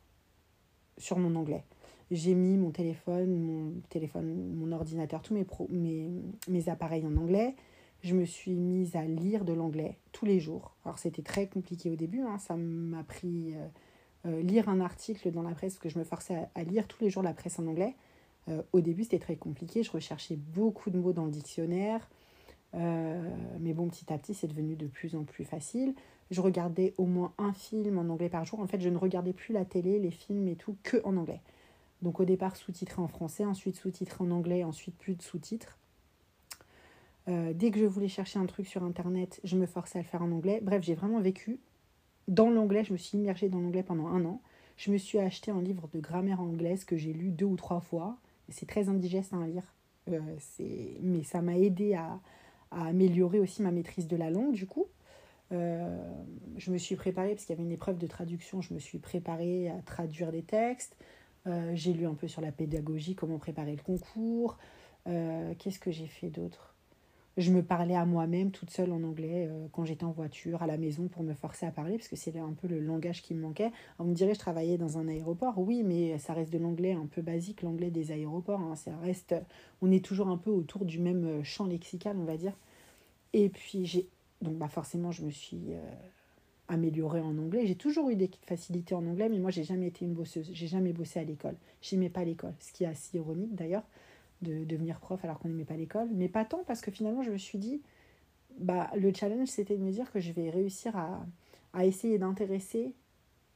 sur 0.98 1.18
mon 1.18 1.36
anglais. 1.36 1.64
J'ai 2.12 2.36
mis 2.36 2.58
mon 2.58 2.72
téléphone, 2.72 3.38
mon 3.40 3.74
téléphone, 3.90 4.56
mon 4.56 4.72
ordinateur, 4.72 5.22
tous 5.22 5.34
mes, 5.34 5.46
mes, 5.70 6.10
mes 6.48 6.70
appareils 6.70 7.06
en 7.06 7.16
anglais. 7.18 7.56
Je 8.02 8.16
me 8.16 8.26
suis 8.26 8.54
mise 8.54 8.96
à 8.96 9.04
lire 9.04 9.44
de 9.44 9.54
l'anglais 9.54 9.98
tous 10.12 10.26
les 10.26 10.40
jours. 10.40 10.76
Alors 10.86 11.00
c'était 11.00 11.24
très 11.24 11.48
compliqué 11.48 11.90
au 11.90 11.96
début, 11.96 12.22
hein. 12.22 12.38
ça 12.38 12.56
m'a 12.56 13.04
pris 13.04 13.56
euh, 13.56 13.68
euh, 14.28 14.42
lire 14.42 14.70
un 14.70 14.80
article 14.80 15.32
dans 15.32 15.42
la 15.42 15.52
presse, 15.52 15.74
parce 15.74 15.84
que 15.84 15.90
je 15.90 15.98
me 15.98 16.04
forçais 16.04 16.48
à, 16.54 16.64
lire 16.64 16.88
tous 16.88 17.04
les 17.04 17.10
jours 17.10 17.24
la 17.24 17.34
presse 17.34 17.58
en 17.60 17.66
anglais. 17.66 17.96
au 18.72 18.82
début 18.82 19.04
c'était 19.04 19.20
très 19.20 19.36
compliqué, 19.36 19.82
je 19.82 19.92
recherchais 19.92 20.36
beaucoup 20.36 20.92
de 20.92 21.00
mots 21.00 21.12
dans 21.12 21.26
le 21.26 21.32
dictionnaire. 21.32 22.08
Euh, 22.76 23.22
mais 23.60 23.74
bon, 23.74 23.88
petit 23.88 24.12
à 24.12 24.18
petit, 24.18 24.34
c'est 24.34 24.48
devenu 24.48 24.76
de 24.76 24.88
plus 24.88 25.16
en 25.16 25.24
plus 25.24 25.46
facile. 25.46 25.96
Je 26.32 26.42
regardais 26.42 26.94
au 26.98 27.06
moins 27.06 27.34
un 27.38 27.54
film 27.54 27.98
en 27.98 28.10
anglais 28.10 28.30
par 28.30 28.46
jour. 28.46 28.60
En 28.60 28.68
fait, 28.68 28.82
je 28.82 28.90
ne 28.90 28.98
regardais 28.98 29.34
plus 29.34 29.54
la 29.54 29.66
télé, 29.66 30.00
les 30.00 30.12
films 30.12 30.48
et 30.48 30.56
tout, 30.56 30.76
que 30.84 30.98
en 31.06 31.16
anglais. 31.18 31.42
Donc 32.02 32.20
au 32.20 32.26
départ, 32.26 32.56
sous-titré 32.56 33.02
en 33.02 33.08
français, 33.08 33.46
ensuite 33.46 33.76
sous-titré 33.76 34.24
en 34.24 34.32
anglais, 34.32 34.64
ensuite 34.64 34.96
plus 34.98 35.16
de 35.16 35.22
sous-titres. 35.22 35.78
Euh, 37.28 37.54
dès 37.54 37.72
que 37.72 37.80
je 37.80 37.86
voulais 37.86 38.08
chercher 38.08 38.40
un 38.40 38.46
truc 38.46 38.68
sur 38.68 38.84
Internet, 38.84 39.42
je 39.44 39.58
me 39.58 39.66
forçais 39.66 40.00
à 40.00 40.02
le 40.02 40.08
faire 40.08 40.22
en 40.22 40.32
anglais. 40.32 40.60
Bref, 40.62 40.84
j'ai 40.84 40.96
vraiment 40.96 41.20
vécu 41.20 41.60
dans 42.28 42.50
l'anglais. 42.50 42.84
Je 42.84 42.94
me 42.94 42.98
suis 42.98 43.18
immergée 43.18 43.50
dans 43.50 43.60
l'anglais 43.60 43.84
pendant 43.84 44.08
un 44.08 44.24
an. 44.26 44.42
Je 44.78 44.92
me 44.92 44.98
suis 44.98 45.18
acheté 45.18 45.52
un 45.52 45.62
livre 45.62 45.90
de 45.92 46.00
grammaire 46.00 46.40
anglaise 46.40 46.86
que 46.86 46.98
j'ai 46.98 47.14
lu 47.14 47.32
deux 47.32 47.46
ou 47.46 47.56
trois 47.56 47.82
fois. 47.82 48.18
C'est 48.50 48.68
très 48.68 48.90
indigeste 48.90 49.34
à 49.34 49.46
lire. 49.46 49.74
Euh, 50.10 50.20
mais 51.02 51.24
ça 51.24 51.42
m'a 51.42 51.58
aidé 51.58 51.96
à, 51.96 52.20
à 52.72 52.86
améliorer 52.88 53.40
aussi 53.40 53.62
ma 53.62 53.72
maîtrise 53.72 54.08
de 54.08 54.16
la 54.16 54.30
langue 54.30 54.54
du 54.54 54.66
coup. 54.66 54.88
Euh, 55.52 55.98
je 56.58 56.72
me 56.72 56.78
suis 56.78 56.96
préparée, 56.96 57.30
parce 57.30 57.46
qu'il 57.46 57.56
y 57.56 57.58
avait 57.58 57.66
une 57.66 57.72
épreuve 57.72 57.98
de 57.98 58.08
traduction, 58.08 58.62
je 58.62 58.74
me 58.74 58.80
suis 58.80 59.00
préparée 59.00 59.70
à 59.70 59.82
traduire 59.82 60.32
des 60.32 60.44
textes. 60.44 60.96
Euh, 61.48 61.72
j'ai 61.76 61.94
lu 61.94 62.06
un 62.06 62.14
peu 62.14 62.28
sur 62.28 62.42
la 62.42 62.52
pédagogie, 62.52 63.16
comment 63.16 63.38
préparer 63.38 63.76
le 63.76 63.82
concours. 63.82 64.58
Euh, 65.08 65.54
qu'est-ce 65.58 65.80
que 65.80 65.92
j'ai 65.92 66.08
fait 66.08 66.30
d'autre? 66.30 66.77
Je 67.38 67.52
me 67.52 67.62
parlais 67.62 67.96
à 67.96 68.04
moi-même 68.06 68.50
toute 68.50 68.72
seule 68.72 68.92
en 68.92 69.04
anglais 69.04 69.48
quand 69.72 69.86
j'étais 69.86 70.06
en 70.06 70.12
voiture, 70.12 70.64
à 70.64 70.68
la 70.68 70.78
maison, 70.78 71.08
pour 71.08 71.22
me 71.22 71.36
forcer 71.36 71.68
à 71.68 71.72
parler, 71.72 71.98
parce 71.98 72.08
que 72.08 72.16
c'est 72.16 72.36
un 72.40 72.54
peu 72.54 72.68
le 72.68 72.80
langage 72.80 73.22
qui 73.22 73.36
me 73.36 73.42
manquait. 73.42 73.72
On 74.00 74.06
me 74.06 74.14
dirait, 74.16 74.34
je 74.34 74.40
travaillais 74.40 74.80
dans 74.80 74.98
un 74.98 75.08
aéroport. 75.08 75.60
Oui, 75.60 75.84
mais 75.84 76.18
ça 76.18 76.34
reste 76.34 76.52
de 76.52 76.58
l'anglais 76.58 76.94
un 76.94 77.06
peu 77.06 77.22
basique, 77.22 77.62
l'anglais 77.62 77.92
des 77.92 78.12
aéroports. 78.12 78.60
Hein. 78.60 78.76
Ça 78.76 78.98
reste, 79.04 79.36
on 79.84 79.92
est 79.92 80.04
toujours 80.04 80.30
un 80.30 80.38
peu 80.38 80.50
autour 80.50 80.84
du 80.84 81.00
même 81.00 81.44
champ 81.44 81.68
lexical, 81.68 82.18
on 82.18 82.26
va 82.26 82.38
dire. 82.38 82.58
Et 83.34 83.50
puis 83.50 83.86
j'ai 83.86 84.08
donc 84.42 84.56
bah 84.58 84.68
forcément 84.68 85.12
je 85.12 85.24
me 85.24 85.32
suis 85.32 85.74
euh, 85.74 85.82
améliorée 86.68 87.22
en 87.22 87.38
anglais. 87.38 87.68
J'ai 87.68 87.76
toujours 87.76 88.10
eu 88.10 88.16
des 88.16 88.32
facilités 88.48 88.96
en 88.96 89.06
anglais, 89.06 89.30
mais 89.30 89.40
moi 89.40 89.52
j'ai 89.52 89.64
jamais 89.64 89.88
été 89.88 90.06
une 90.06 90.14
bosseuse. 90.14 90.50
J'ai 90.54 90.68
jamais 90.68 90.94
bossé 90.94 91.20
à 91.20 91.24
l'école. 91.24 91.56
J'aimais 91.82 92.10
pas 92.10 92.24
l'école, 92.24 92.54
ce 92.60 92.74
qui 92.74 92.84
est 92.84 92.88
assez 92.88 93.18
ironique 93.18 93.54
d'ailleurs 93.54 93.84
de 94.42 94.64
devenir 94.64 95.00
prof 95.00 95.24
alors 95.24 95.40
qu'on 95.40 95.50
n'aimait 95.50 95.66
pas 95.66 95.78
l'école. 95.78 96.10
Mais 96.14 96.30
pas 96.30 96.46
tant 96.46 96.64
parce 96.66 96.82
que 96.82 96.92
finalement 96.92 97.24
je 97.24 97.32
me 97.32 97.38
suis 97.38 97.58
dit 97.58 97.82
bah 98.60 98.90
le 98.96 99.14
challenge 99.14 99.48
c'était 99.48 99.78
de 99.78 99.84
me 99.84 99.92
dire 99.92 100.12
que 100.12 100.20
je 100.20 100.32
vais 100.32 100.50
réussir 100.50 100.96
à, 100.96 101.26
essayer 101.86 102.18
d'intéresser 102.18 102.96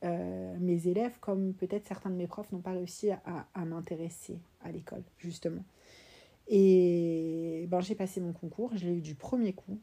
euh, 0.03 0.55
mes 0.59 0.87
élèves 0.87 1.17
comme 1.19 1.53
peut-être 1.53 1.87
certains 1.87 2.11
de 2.11 2.15
mes 2.15 2.27
profs 2.27 2.51
n'ont 2.51 2.59
pas 2.59 2.73
réussi 2.73 3.09
à, 3.09 3.47
à 3.53 3.65
m'intéresser 3.65 4.37
à 4.63 4.71
l'école 4.71 5.03
justement. 5.17 5.63
Et 6.47 7.65
ben, 7.69 7.79
j'ai 7.79 7.95
passé 7.95 8.19
mon 8.19 8.33
concours, 8.33 8.71
je 8.75 8.85
l'ai 8.85 8.97
eu 8.97 9.01
du 9.01 9.15
premier 9.15 9.53
coup. 9.53 9.79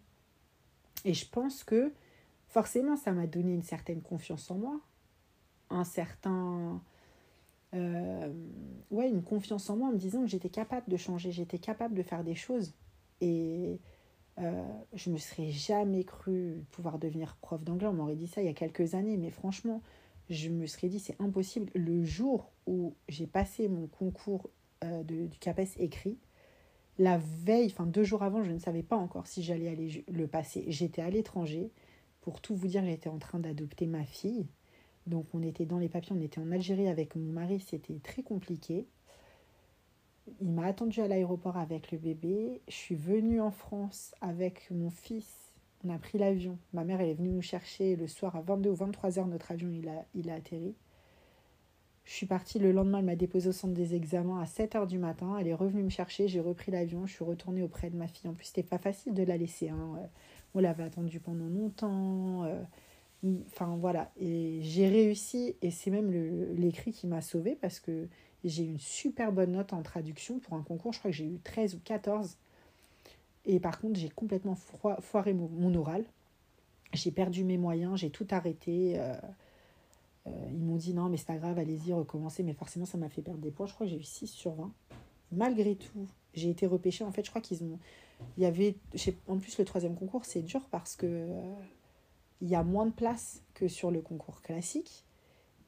Et 1.05 1.15
je 1.15 1.27
pense 1.27 1.65
que 1.65 1.93
forcément, 2.49 2.97
ça 2.97 3.13
m'a 3.13 3.27
donné 3.27 3.55
une 3.55 3.63
certaine 3.63 4.03
confiance 4.03 4.51
en 4.51 4.57
moi, 4.57 4.81
un 5.71 5.85
certain... 5.85 6.83
Ouais, 8.99 9.09
une 9.09 9.23
confiance 9.23 9.71
en 9.71 9.77
moi 9.77 9.91
en 9.91 9.93
me 9.93 9.97
disant 9.97 10.23
que 10.23 10.27
j'étais 10.27 10.49
capable 10.49 10.91
de 10.91 10.97
changer, 10.97 11.31
j'étais 11.31 11.61
capable 11.61 11.95
de 11.95 12.03
faire 12.03 12.25
des 12.25 12.35
choses. 12.35 12.75
Et 13.21 13.79
euh, 14.39 14.65
je 14.93 15.11
me 15.11 15.19
serais 15.19 15.51
jamais 15.51 16.03
cru 16.03 16.65
pouvoir 16.73 16.99
devenir 16.99 17.37
prof 17.37 17.63
d'anglais. 17.63 17.87
On 17.87 17.93
m'aurait 17.93 18.17
dit 18.17 18.27
ça 18.27 18.43
il 18.43 18.47
y 18.47 18.51
a 18.51 18.55
quelques 18.55 18.97
années, 18.97 19.17
mais 19.17 19.31
franchement, 19.31 19.83
je 20.31 20.49
me 20.49 20.67
serais 20.67 20.89
dit 20.89 20.99
c'est 20.99 21.15
impossible. 21.21 21.71
Le 21.77 22.03
jour 22.03 22.51
où 22.67 22.97
j'ai 23.09 23.29
passé 23.29 23.69
mon 23.69 23.87
concours 23.87 24.51
euh, 24.83 25.05
de, 25.05 25.27
du 25.27 25.39
CAPES 25.39 25.77
écrit, 25.79 26.19
la 26.99 27.19
veille, 27.19 27.67
enfin 27.67 27.87
deux 27.87 28.03
jours 28.03 28.25
avant, 28.25 28.43
je 28.43 28.51
ne 28.51 28.59
savais 28.59 28.83
pas 28.83 28.97
encore 28.97 29.29
si 29.29 29.45
j'allais 29.45 29.69
aller 29.69 30.05
le 30.09 30.27
passer. 30.27 30.65
J'étais 30.67 31.03
à 31.03 31.11
l'étranger. 31.11 31.71
Pour 32.21 32.41
tout 32.41 32.57
vous 32.57 32.67
dire, 32.67 32.85
j'étais 32.85 33.09
en 33.09 33.19
train 33.19 33.39
d'adopter 33.39 33.87
ma 33.87 34.05
fille. 34.05 34.49
Donc 35.09 35.27
on 35.33 35.43
était 35.43 35.65
dans 35.65 35.79
les 35.79 35.89
papiers, 35.89 36.15
on 36.17 36.21
était 36.21 36.41
en 36.41 36.53
Algérie 36.53 36.89
avec 36.89 37.17
mon 37.17 37.33
mari, 37.33 37.61
c'était 37.61 37.99
très 38.03 38.23
compliqué. 38.23 38.87
Il 40.41 40.51
m'a 40.51 40.67
attendu 40.67 41.01
à 41.01 41.09
l'aéroport 41.09 41.57
avec 41.57 41.91
le 41.91 41.97
bébé. 41.97 42.61
Je 42.69 42.75
suis 42.75 42.95
venue 42.95 43.41
en 43.41 43.51
France 43.51 44.15
avec 44.21 44.71
mon 44.71 44.91
fils. 44.91 45.55
On 45.85 45.89
a 45.89 45.99
pris 45.99 46.19
l'avion. 46.19 46.59
Ma 46.75 46.85
mère, 46.85 47.01
elle 47.01 47.09
est 47.09 47.15
venue 47.15 47.31
nous 47.31 47.41
chercher 47.41 47.97
le 47.97 48.07
soir 48.07 48.37
à 48.37 48.43
22 48.43 48.69
ou 48.69 48.75
23 48.75 49.19
heures. 49.19 49.27
Notre 49.27 49.53
avion, 49.53 49.71
il 49.71 49.89
a, 49.89 50.05
il 50.15 50.29
a 50.29 50.35
atterri. 50.35 50.75
Je 52.05 52.13
suis 52.13 52.27
partie 52.27 52.59
le 52.59 52.73
lendemain, 52.73 52.99
elle 52.99 53.05
m'a 53.05 53.17
déposé 53.17 53.49
au 53.49 53.53
centre 53.53 53.75
des 53.75 53.95
examens 53.95 54.41
à 54.41 54.45
7h 54.45 54.87
du 54.87 54.99
matin. 54.99 55.37
Elle 55.39 55.49
est 55.49 55.55
revenue 55.55 55.83
me 55.83 55.91
chercher, 55.91 56.27
j'ai 56.29 56.41
repris 56.41 56.73
l'avion, 56.73 57.07
je 57.07 57.13
suis 57.13 57.25
retournée 57.25 57.63
auprès 57.63 57.91
de 57.91 57.97
ma 57.97 58.09
fille. 58.09 58.29
En 58.29 58.35
plus, 58.35 58.47
c'était 58.47 58.63
pas 58.63 58.79
facile 58.79 59.15
de 59.15 59.23
la 59.23 59.37
laisser. 59.37 59.71
Hein. 59.71 59.99
On 60.55 60.61
l'avait 60.61 60.85
attendue 60.85 61.21
pendant 61.21 61.49
longtemps. 61.49 62.45
Enfin 63.47 63.77
voilà, 63.81 64.13
et 64.17 64.61
j'ai 64.63 64.89
réussi, 64.89 65.57
et 65.61 65.73
c'est 65.73 65.91
même 65.91 66.13
l'écrit 66.55 66.93
qui 66.93 67.09
m'a 67.09 67.21
sauvée 67.21 67.57
parce 67.61 67.81
que 67.81 68.07
j'ai 68.45 68.63
eu 68.65 68.69
une 68.69 68.79
super 68.79 69.33
bonne 69.33 69.53
note 69.53 69.73
en 69.73 69.83
traduction 69.83 70.39
pour 70.39 70.55
un 70.55 70.63
concours. 70.63 70.93
Je 70.93 71.01
crois 71.01 71.11
que 71.11 71.17
j'ai 71.17 71.27
eu 71.27 71.41
13 71.43 71.75
ou 71.75 71.81
14. 71.85 72.37
Et 73.45 73.59
par 73.61 73.81
contre, 73.81 73.99
j'ai 73.99 74.09
complètement 74.09 74.55
foiré 75.01 75.33
mon, 75.33 75.75
oral. 75.75 76.05
J'ai 76.93 77.11
perdu 77.11 77.45
mes 77.45 77.59
moyens, 77.59 77.99
j'ai 77.99 78.11
tout 78.11 78.27
arrêté. 78.31 78.99
Euh, 78.99 79.15
euh, 80.27 80.31
ils 80.53 80.63
m'ont 80.63 80.77
dit 80.77 80.95
non, 80.95 81.09
mais 81.09 81.17
c'est 81.17 81.27
pas 81.27 81.37
grave, 81.37 81.59
allez-y, 81.59 81.93
recommencez. 81.93 82.43
Mais 82.43 82.53
forcément, 82.53 82.87
ça 82.87 82.99
m'a 82.99 83.09
fait 83.09 83.23
perdre 83.23 83.41
des 83.41 83.51
points. 83.51 83.67
Je 83.67 83.75
crois 83.75 83.87
que 83.87 83.91
j'ai 83.91 83.99
eu 83.99 84.05
6 84.05 84.29
sur 84.29 84.53
20. 84.53 84.73
Malgré 85.33 85.75
tout, 85.75 86.07
j'ai 86.35 86.51
été 86.51 86.67
repêchée. 86.67 87.05
En 87.05 87.13
fait, 87.13 87.25
je 87.25 87.31
crois 87.31 87.43
qu'ils 87.43 87.65
ont. 87.65 87.79
Il 88.37 88.43
y 88.43 88.47
avait. 88.47 88.77
En 89.27 89.39
plus, 89.39 89.59
le 89.59 89.65
troisième 89.65 89.97
concours, 89.97 90.25
c'est 90.25 90.43
dur 90.43 90.63
parce 90.71 90.95
que. 90.95 91.07
Euh, 91.07 91.55
il 92.41 92.49
y 92.49 92.55
a 92.55 92.63
moins 92.63 92.87
de 92.87 92.93
place 92.93 93.43
que 93.55 93.69
sur 93.69 93.91
le 93.91 94.01
concours 94.01 94.43
classique. 94.43 95.05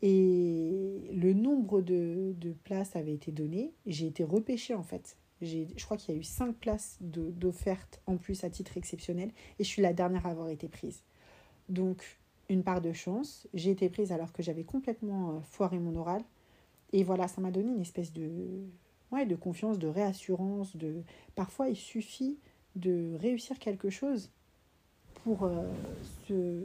Et 0.02 1.10
le 1.12 1.34
nombre 1.34 1.82
de, 1.82 2.34
de 2.38 2.52
places 2.52 2.96
avait 2.96 3.12
été 3.12 3.32
donné. 3.32 3.72
J'ai 3.86 4.06
été 4.06 4.24
repêchée 4.24 4.74
en 4.74 4.82
fait. 4.82 5.16
Je 5.42 5.84
crois 5.84 5.96
qu'il 5.96 6.14
y 6.14 6.18
a 6.18 6.20
eu 6.20 6.24
cinq 6.24 6.54
places 6.56 6.98
d'offertes 7.00 8.00
en 8.06 8.16
plus 8.16 8.44
à 8.44 8.50
titre 8.50 8.76
exceptionnel. 8.76 9.30
Et 9.58 9.64
je 9.64 9.68
suis 9.68 9.82
la 9.82 9.92
dernière 9.92 10.26
à 10.26 10.30
avoir 10.30 10.48
été 10.48 10.68
prise. 10.68 11.02
Donc, 11.68 12.18
une 12.50 12.62
part 12.62 12.80
de 12.80 12.92
chance. 12.92 13.48
J'ai 13.54 13.70
été 13.70 13.88
prise 13.88 14.12
alors 14.12 14.32
que 14.32 14.42
j'avais 14.42 14.64
complètement 14.64 15.30
euh, 15.30 15.40
foiré 15.42 15.78
mon 15.78 15.96
oral. 15.96 16.22
Et 16.92 17.04
voilà, 17.04 17.28
ça 17.28 17.40
m'a 17.40 17.50
donné 17.50 17.70
une 17.70 17.80
espèce 17.80 18.12
de, 18.12 18.28
ouais, 19.12 19.24
de 19.24 19.36
confiance, 19.36 19.78
de 19.78 19.86
réassurance. 19.86 20.76
De... 20.76 21.02
Parfois, 21.34 21.68
il 21.68 21.76
suffit 21.76 22.38
de 22.74 23.14
réussir 23.18 23.58
quelque 23.58 23.88
chose 23.88 24.30
pour 25.24 25.44
euh, 25.44 25.66
se 26.26 26.64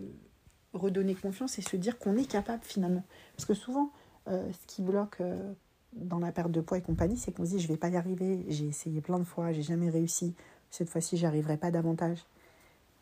redonner 0.74 1.16
confiance 1.16 1.58
et 1.60 1.62
se 1.62 1.76
dire 1.76 1.98
qu'on 1.98 2.18
est 2.18 2.30
capable 2.30 2.64
finalement. 2.64 3.04
Parce 3.36 3.46
que 3.46 3.54
souvent, 3.54 3.92
euh, 4.28 4.52
ce 4.52 4.68
qui 4.68 4.82
bloque 4.82 5.22
euh, 5.22 5.54
dans 5.94 6.20
la 6.20 6.32
perte 6.32 6.52
de 6.52 6.62
poids 6.62 6.78
et 6.78 6.82
compagnie, 6.82 7.18
c'est 7.18 7.32
qu'on 7.32 7.46
se 7.46 7.52
dit 7.52 7.60
je 7.60 7.68
vais 7.68 7.78
pas 7.78 7.90
y 7.90 7.98
arriver, 7.98 8.46
j'ai 8.50 8.68
essayé 8.68 9.02
plein 9.02 9.20
de 9.20 9.24
fois, 9.24 9.52
j'ai 9.52 9.62
jamais 9.62 9.90
réussi, 9.90 10.34
cette 10.70 10.90
fois-ci 10.90 11.18
j'arriverai 11.18 11.58
pas 11.58 11.72
davantage. 11.72 12.26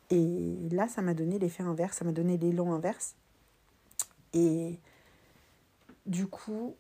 Et 0.09 0.55
là, 0.71 0.87
ça 0.87 1.01
m'a 1.01 1.13
donné 1.13 1.39
l'effet 1.39 1.63
inverse, 1.63 1.97
ça 1.97 2.05
m'a 2.05 2.11
donné 2.11 2.37
l'élan 2.37 2.73
inverse. 2.73 3.15
Et 4.33 4.77
du 6.05 6.27
coup, 6.27 6.75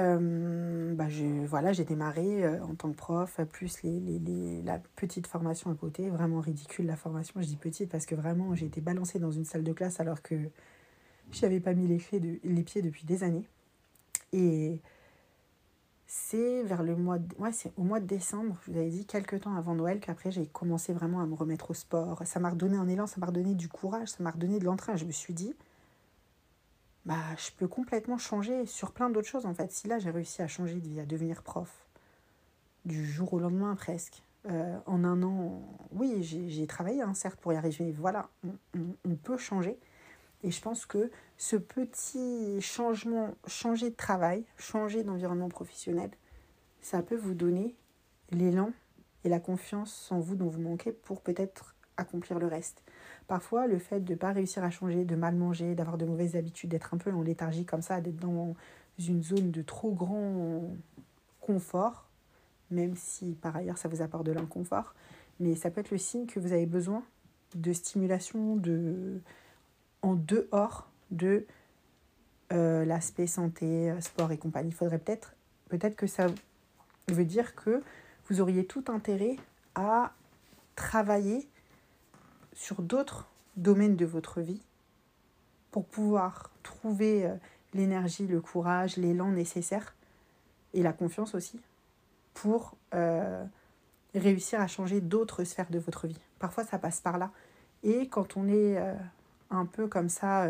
euh, 0.00 0.94
bah 0.94 1.08
je, 1.08 1.24
voilà, 1.46 1.72
j'ai 1.72 1.84
démarré 1.84 2.44
euh, 2.44 2.62
en 2.64 2.74
tant 2.74 2.90
que 2.90 2.96
prof, 2.96 3.40
plus 3.52 3.82
les, 3.82 4.00
les, 4.00 4.18
les, 4.18 4.62
la 4.62 4.78
petite 4.96 5.26
formation 5.26 5.70
à 5.70 5.74
côté, 5.74 6.10
vraiment 6.10 6.40
ridicule 6.40 6.86
la 6.86 6.96
formation, 6.96 7.40
je 7.40 7.46
dis 7.46 7.56
petite 7.56 7.90
parce 7.90 8.06
que 8.06 8.14
vraiment 8.14 8.54
j'ai 8.54 8.66
été 8.66 8.80
balancée 8.80 9.18
dans 9.18 9.30
une 9.30 9.44
salle 9.44 9.64
de 9.64 9.72
classe 9.72 10.00
alors 10.00 10.22
que 10.22 10.36
je 11.30 11.42
n'avais 11.42 11.60
pas 11.60 11.74
mis 11.74 11.86
les, 11.86 11.98
de, 12.18 12.40
les 12.42 12.62
pieds 12.62 12.82
depuis 12.82 13.04
des 13.04 13.22
années. 13.22 13.46
Et 14.32 14.80
c'est 16.06 16.62
vers 16.64 16.82
le 16.82 16.96
mois 16.96 17.18
de, 17.18 17.34
ouais, 17.38 17.52
c'est 17.52 17.72
au 17.76 17.82
mois 17.82 18.00
de 18.00 18.06
décembre, 18.06 18.58
je 18.66 18.72
vous 18.72 18.78
avais 18.78 18.90
dit 18.90 19.06
quelques 19.06 19.40
temps 19.42 19.54
avant 19.54 19.74
Noël 19.74 20.00
qu'après 20.00 20.32
j'ai 20.32 20.46
commencé 20.46 20.92
vraiment 20.92 21.20
à 21.20 21.26
me 21.26 21.34
remettre 21.34 21.70
au 21.70 21.74
sport. 21.74 22.22
Ça 22.24 22.40
m'a 22.40 22.50
redonné 22.50 22.76
un 22.76 22.88
élan, 22.88 23.06
ça 23.06 23.20
m'a 23.20 23.26
redonné 23.26 23.54
du 23.54 23.68
courage, 23.68 24.08
ça 24.08 24.22
m'a 24.22 24.30
redonné 24.32 24.58
de 24.58 24.64
l'entrain. 24.64 24.96
Je 24.96 25.04
me 25.04 25.12
suis 25.12 25.34
dit, 25.34 25.54
bah, 27.10 27.16
je 27.36 27.50
peux 27.50 27.66
complètement 27.66 28.18
changer 28.18 28.66
sur 28.66 28.92
plein 28.92 29.10
d'autres 29.10 29.26
choses 29.26 29.44
en 29.44 29.52
fait. 29.52 29.72
Si 29.72 29.88
là 29.88 29.98
j'ai 29.98 30.10
réussi 30.10 30.42
à 30.42 30.46
changer 30.46 30.76
de 30.76 30.86
vie, 30.86 31.00
à 31.00 31.04
devenir 31.04 31.42
prof, 31.42 31.88
du 32.84 33.04
jour 33.04 33.32
au 33.32 33.40
lendemain 33.40 33.74
presque, 33.74 34.22
euh, 34.48 34.78
en 34.86 35.02
un 35.02 35.20
an, 35.24 35.60
oui, 35.90 36.22
j'ai 36.22 36.66
travaillé 36.68 37.02
hein, 37.02 37.12
certes 37.14 37.40
pour 37.40 37.52
y 37.52 37.56
arriver, 37.56 37.90
voilà, 37.90 38.30
on, 38.44 38.94
on, 39.04 39.16
peut 39.16 39.36
changer. 39.38 39.76
Et 40.44 40.52
je 40.52 40.62
pense 40.62 40.86
que 40.86 41.10
ce 41.36 41.56
petit 41.56 42.60
changement, 42.60 43.34
changer 43.48 43.90
de 43.90 43.96
travail, 43.96 44.44
changer 44.56 45.02
d'environnement 45.02 45.48
professionnel, 45.48 46.12
ça 46.80 47.02
peut 47.02 47.16
vous 47.16 47.34
donner 47.34 47.74
l'élan 48.30 48.70
et 49.24 49.28
la 49.28 49.40
confiance 49.40 50.12
en 50.12 50.20
vous 50.20 50.36
dont 50.36 50.48
vous 50.48 50.60
manquez 50.60 50.92
pour 50.92 51.22
peut-être 51.22 51.74
accomplir 51.96 52.38
le 52.38 52.46
reste. 52.46 52.84
Parfois, 53.30 53.68
le 53.68 53.78
fait 53.78 54.00
de 54.00 54.14
ne 54.14 54.18
pas 54.18 54.32
réussir 54.32 54.64
à 54.64 54.70
changer, 54.70 55.04
de 55.04 55.14
mal 55.14 55.36
manger, 55.36 55.76
d'avoir 55.76 55.96
de 55.96 56.04
mauvaises 56.04 56.34
habitudes, 56.34 56.70
d'être 56.70 56.94
un 56.94 56.96
peu 56.96 57.12
en 57.12 57.22
léthargie 57.22 57.64
comme 57.64 57.80
ça, 57.80 58.00
d'être 58.00 58.16
dans 58.16 58.56
une 58.98 59.22
zone 59.22 59.52
de 59.52 59.62
trop 59.62 59.92
grand 59.92 60.68
confort, 61.40 62.08
même 62.72 62.96
si 62.96 63.36
par 63.40 63.54
ailleurs 63.54 63.78
ça 63.78 63.88
vous 63.88 64.02
apporte 64.02 64.26
de 64.26 64.32
l'inconfort, 64.32 64.96
mais 65.38 65.54
ça 65.54 65.70
peut 65.70 65.80
être 65.80 65.92
le 65.92 65.96
signe 65.96 66.26
que 66.26 66.40
vous 66.40 66.52
avez 66.52 66.66
besoin 66.66 67.04
de 67.54 67.72
stimulation 67.72 68.56
de, 68.56 69.20
en 70.02 70.16
dehors 70.16 70.90
de 71.12 71.46
euh, 72.52 72.84
l'aspect 72.84 73.28
santé, 73.28 73.94
sport 74.00 74.32
et 74.32 74.38
compagnie. 74.38 74.70
Il 74.70 74.74
faudrait 74.74 74.98
peut-être 74.98 75.36
peut-être 75.68 75.94
que 75.94 76.08
ça 76.08 76.26
veut 77.06 77.24
dire 77.24 77.54
que 77.54 77.80
vous 78.28 78.40
auriez 78.40 78.66
tout 78.66 78.82
intérêt 78.88 79.36
à 79.76 80.14
travailler 80.74 81.48
sur 82.52 82.82
d'autres 82.82 83.28
domaines 83.56 83.96
de 83.96 84.06
votre 84.06 84.40
vie 84.40 84.60
pour 85.70 85.84
pouvoir 85.84 86.50
trouver 86.62 87.26
euh, 87.26 87.34
l'énergie, 87.74 88.26
le 88.26 88.40
courage, 88.40 88.96
l'élan 88.96 89.30
nécessaire 89.30 89.94
et 90.74 90.82
la 90.82 90.92
confiance 90.92 91.34
aussi 91.34 91.60
pour 92.34 92.76
euh, 92.94 93.44
réussir 94.14 94.60
à 94.60 94.66
changer 94.66 95.00
d'autres 95.00 95.44
sphères 95.44 95.70
de 95.70 95.78
votre 95.78 96.06
vie. 96.06 96.20
Parfois, 96.38 96.64
ça 96.64 96.78
passe 96.78 97.00
par 97.00 97.18
là. 97.18 97.30
Et 97.82 98.08
quand 98.08 98.36
on 98.36 98.48
est 98.48 98.78
euh, 98.78 98.94
un 99.50 99.66
peu 99.66 99.86
comme 99.88 100.08
ça, 100.08 100.48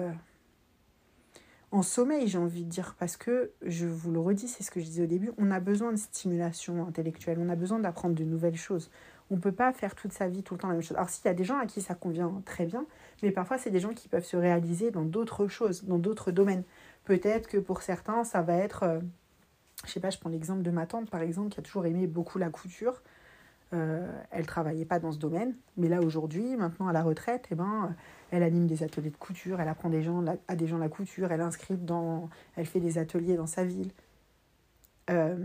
en 1.73 1.83
sommeil, 1.83 2.27
j'ai 2.27 2.39
envie 2.39 2.65
de 2.65 2.69
dire, 2.69 2.97
parce 2.99 3.17
que, 3.17 3.53
je 3.63 3.87
vous 3.87 4.11
le 4.11 4.19
redis, 4.19 4.49
c'est 4.49 4.65
ce 4.65 4.71
que 4.71 4.81
je 4.81 4.87
disais 4.87 5.05
au 5.05 5.07
début, 5.07 5.31
on 5.39 5.51
a 5.51 5.61
besoin 5.61 5.93
de 5.93 5.99
stimulation 5.99 6.87
intellectuelle, 6.87 7.39
on 7.41 7.49
a 7.49 7.55
besoin 7.55 7.79
d'apprendre 7.79 8.15
de 8.17 8.25
nouvelles 8.25 8.57
choses. 8.57 8.91
On 9.31 9.37
ne 9.37 9.41
peut 9.41 9.53
pas 9.53 9.73
faire 9.73 9.95
toute 9.95 10.13
sa 10.13 10.29
vie 10.29 10.43
tout 10.43 10.55
le 10.55 10.61
temps 10.61 10.69
la 10.69 10.75
même 10.75 10.83
chose. 10.83 10.97
Alors 10.97 11.09
s'il 11.09 11.25
y 11.25 11.29
a 11.29 11.35
des 11.35 11.45
gens 11.45 11.59
à 11.59 11.67
qui 11.67 11.81
ça 11.81 11.95
convient 11.95 12.43
très 12.45 12.67
bien, 12.67 12.85
mais 13.23 13.31
parfois 13.31 13.59
c'est 13.59 13.71
des 13.71 13.81
gens 13.81 13.95
qui 13.95 14.09
peuvent 14.09 14.25
se 14.25 14.37
réaliser 14.37 14.91
dans 14.91 15.05
d'autres 15.05 15.47
choses, 15.49 15.85
dans 15.85 15.99
d'autres 15.99 16.33
domaines. 16.33 16.65
Peut-être 17.05 17.49
que 17.49 17.59
pour 17.59 17.83
certains, 17.83 18.25
ça 18.25 18.43
va 18.43 18.57
être, 18.57 18.83
euh, 18.83 19.01
je 19.85 19.91
sais 19.91 20.01
pas, 20.01 20.11
je 20.11 20.19
prends 20.19 20.31
l'exemple 20.31 20.63
de 20.63 20.71
ma 20.71 20.87
tante 20.87 21.11
par 21.11 21.23
exemple, 21.23 21.51
qui 21.51 21.61
a 21.61 21.63
toujours 21.63 21.87
aimé 21.87 22.07
beaucoup 22.07 22.39
la 22.39 22.51
couture. 22.51 23.03
Euh, 23.73 24.11
elle 24.33 24.47
travaillait 24.47 24.85
pas 24.85 24.99
dans 24.99 25.13
ce 25.13 25.19
domaine, 25.19 25.55
mais 25.77 25.89
là 25.89 26.01
aujourd'hui, 26.01 26.57
maintenant 26.57 26.89
à 26.89 26.93
la 26.93 27.05
retraite, 27.05 27.47
eh 27.53 27.55
ben, 27.55 27.95
elle 28.33 28.43
anime 28.43 28.67
des 28.67 28.83
ateliers 28.83 29.11
de 29.11 29.17
couture, 29.17 29.61
elle 29.61 29.69
apprend 29.69 29.89
des 29.91 30.03
gens, 30.03 30.25
à 30.49 30.57
des 30.57 30.67
gens 30.67 30.79
la 30.79 30.89
couture, 30.89 31.31
elle 31.31 31.41
inscrit 31.41 31.77
dans, 31.77 32.29
elle 32.57 32.67
fait 32.67 32.81
des 32.81 32.99
ateliers 32.99 33.37
dans 33.37 33.47
sa 33.47 33.65
ville. 33.65 33.93
Euh, 35.09 35.37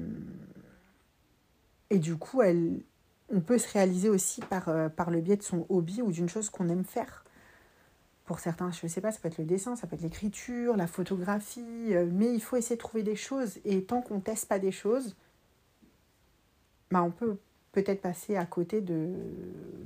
et 1.89 1.99
du 1.99 2.15
coup, 2.17 2.41
elle, 2.41 2.81
on 3.29 3.39
peut 3.39 3.57
se 3.57 3.71
réaliser 3.71 4.09
aussi 4.09 4.41
par, 4.41 4.69
euh, 4.69 4.89
par 4.89 5.09
le 5.09 5.21
biais 5.21 5.37
de 5.37 5.43
son 5.43 5.65
hobby 5.69 6.01
ou 6.01 6.11
d'une 6.11 6.29
chose 6.29 6.49
qu'on 6.49 6.69
aime 6.69 6.83
faire. 6.83 7.23
Pour 8.25 8.39
certains, 8.39 8.71
je 8.71 8.85
ne 8.85 8.89
sais 8.89 9.01
pas, 9.01 9.11
ça 9.11 9.19
peut 9.19 9.27
être 9.27 9.37
le 9.37 9.45
dessin, 9.45 9.75
ça 9.75 9.87
peut 9.87 9.95
être 9.95 10.01
l'écriture, 10.01 10.75
la 10.75 10.87
photographie, 10.87 11.63
euh, 11.91 12.09
mais 12.11 12.33
il 12.33 12.41
faut 12.41 12.55
essayer 12.55 12.75
de 12.75 12.81
trouver 12.81 13.03
des 13.03 13.15
choses. 13.15 13.59
Et 13.65 13.83
tant 13.83 14.01
qu'on 14.01 14.15
ne 14.15 14.21
teste 14.21 14.47
pas 14.47 14.59
des 14.59 14.71
choses, 14.71 15.15
bah 16.91 17.03
on 17.03 17.11
peut 17.11 17.37
peut-être 17.71 18.01
passer 18.01 18.35
à 18.35 18.45
côté 18.45 18.81
de, 18.81 19.09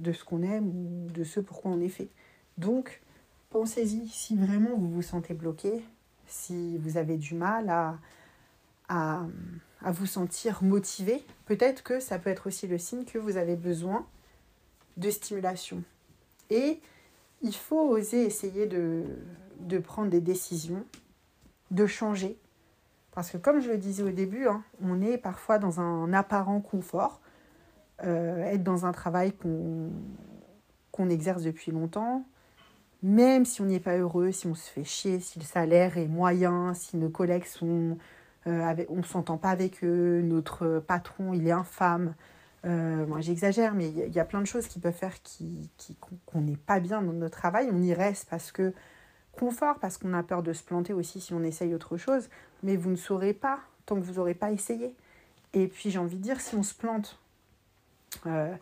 ce 0.05 0.23
qu'on 0.23 0.43
aime 0.43 0.67
ou 0.67 1.11
de 1.11 1.23
ce 1.23 1.39
pourquoi 1.39 1.71
on 1.71 1.81
est 1.81 1.89
fait. 1.89 2.09
Donc, 2.57 3.01
pensez-y, 3.49 4.07
si 4.07 4.37
vraiment 4.37 4.75
vous 4.75 4.89
vous 4.89 5.01
sentez 5.01 5.33
bloqué, 5.33 5.83
si 6.27 6.77
vous 6.77 6.97
avez 6.97 7.17
du 7.17 7.33
mal 7.33 7.69
à 8.87 9.25
à 9.83 9.91
vous 9.91 10.05
sentir 10.05 10.63
motivé, 10.63 11.23
peut-être 11.45 11.83
que 11.83 11.99
ça 11.99 12.19
peut 12.19 12.29
être 12.29 12.47
aussi 12.47 12.67
le 12.67 12.77
signe 12.77 13.05
que 13.05 13.17
vous 13.17 13.37
avez 13.37 13.55
besoin 13.55 14.05
de 14.97 15.09
stimulation. 15.09 15.83
Et 16.49 16.81
il 17.41 17.55
faut 17.55 17.89
oser 17.89 18.25
essayer 18.25 18.65
de, 18.65 19.05
de 19.59 19.77
prendre 19.77 20.09
des 20.09 20.21
décisions, 20.21 20.83
de 21.71 21.85
changer. 21.85 22.37
Parce 23.11 23.31
que 23.31 23.37
comme 23.37 23.59
je 23.59 23.69
le 23.69 23.77
disais 23.77 24.03
au 24.03 24.11
début, 24.11 24.47
hein, 24.47 24.63
on 24.81 25.01
est 25.01 25.17
parfois 25.17 25.59
dans 25.59 25.79
un 25.79 26.13
apparent 26.13 26.61
confort, 26.61 27.21
euh, 28.03 28.43
être 28.43 28.63
dans 28.63 28.85
un 28.85 28.91
travail 28.91 29.33
qu'on 29.33 31.09
exerce 31.09 31.43
depuis 31.43 31.71
longtemps, 31.71 32.25
même 33.01 33.45
si 33.45 33.61
on 33.61 33.65
n'y 33.65 33.75
est 33.75 33.79
pas 33.79 33.97
heureux, 33.97 34.31
si 34.31 34.47
on 34.47 34.55
se 34.55 34.69
fait 34.69 34.83
chier, 34.83 35.19
si 35.19 35.39
le 35.39 35.45
salaire 35.45 35.97
est 35.97 36.07
moyen, 36.07 36.73
si 36.73 36.97
nos 36.97 37.09
collègues 37.09 37.45
sont 37.45 37.97
euh, 38.49 38.85
on 38.89 38.97
ne 38.97 39.03
s'entend 39.03 39.37
pas 39.37 39.49
avec 39.49 39.83
eux, 39.83 40.21
notre 40.23 40.79
patron, 40.79 41.33
il 41.33 41.47
est 41.47 41.51
infâme. 41.51 42.15
Euh, 42.65 43.05
moi, 43.05 43.21
j'exagère, 43.21 43.73
mais 43.73 43.89
il 43.89 44.13
y, 44.13 44.19
a 44.19 44.25
plein 44.25 44.41
de 44.41 44.47
choses 44.47 44.67
qui 44.67 44.79
peuvent 44.79 44.93
faire 44.93 45.15
qu'on 46.25 46.41
n'est 46.41 46.57
pas 46.57 46.79
bien 46.79 47.01
dans 47.01 47.13
notre 47.13 47.37
travail. 47.37 47.69
On 47.71 47.81
y 47.81 47.93
reste 47.93 48.27
parce 48.29 48.51
que 48.51 48.73
confort, 49.33 49.79
parce 49.79 49.97
qu'on 49.97 50.13
a 50.13 50.23
peur 50.23 50.43
de 50.43 50.51
se 50.51 50.63
planter 50.63 50.93
aussi 50.93 51.21
si 51.21 51.33
on 51.33 51.43
essaye 51.43 51.73
autre 51.73 51.97
chose, 51.97 52.29
mais 52.63 52.75
vous 52.75 52.89
ne 52.89 52.95
saurez 52.95 53.33
pas 53.33 53.59
tant 53.85 53.95
que 53.95 54.01
vous 54.01 54.15
n'aurez 54.15 54.33
pas 54.33 54.51
essayé. 54.51 54.93
Et 55.53 55.67
puis, 55.67 55.89
j'ai 55.89 55.99
envie 55.99 56.17
de 56.17 56.21
dire, 56.21 56.41
si 56.41 56.55
on 56.55 56.63
se 56.63 56.73
plante, 56.73 57.17
euh, 58.25 58.53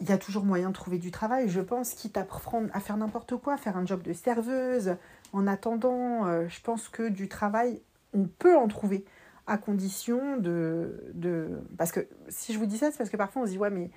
il 0.00 0.08
y 0.08 0.12
a 0.12 0.18
toujours 0.18 0.44
moyen 0.44 0.70
de 0.70 0.74
trouver 0.74 0.98
du 0.98 1.10
travail, 1.10 1.48
je 1.48 1.60
pense, 1.60 1.92
quitte 1.92 2.16
à, 2.16 2.26
à 2.72 2.80
faire 2.80 2.96
n'importe 2.96 3.36
quoi, 3.36 3.56
faire 3.56 3.76
un 3.76 3.86
job 3.86 4.02
de 4.02 4.12
serveuse. 4.12 4.96
En 5.32 5.46
attendant, 5.46 6.24
je 6.48 6.60
pense 6.60 6.88
que 6.88 7.08
du 7.08 7.28
travail, 7.28 7.80
on 8.14 8.24
peut 8.24 8.56
en 8.56 8.68
trouver 8.68 9.04
à 9.46 9.58
condition 9.58 10.36
de, 10.36 11.10
de... 11.14 11.48
Parce 11.76 11.92
que 11.92 12.06
si 12.28 12.52
je 12.52 12.58
vous 12.58 12.66
dis 12.66 12.78
ça, 12.78 12.90
c'est 12.90 12.98
parce 12.98 13.10
que 13.10 13.16
parfois 13.16 13.42
on 13.42 13.46
se 13.46 13.50
dit, 13.50 13.58
ouais, 13.58 13.70
mais 13.70 13.90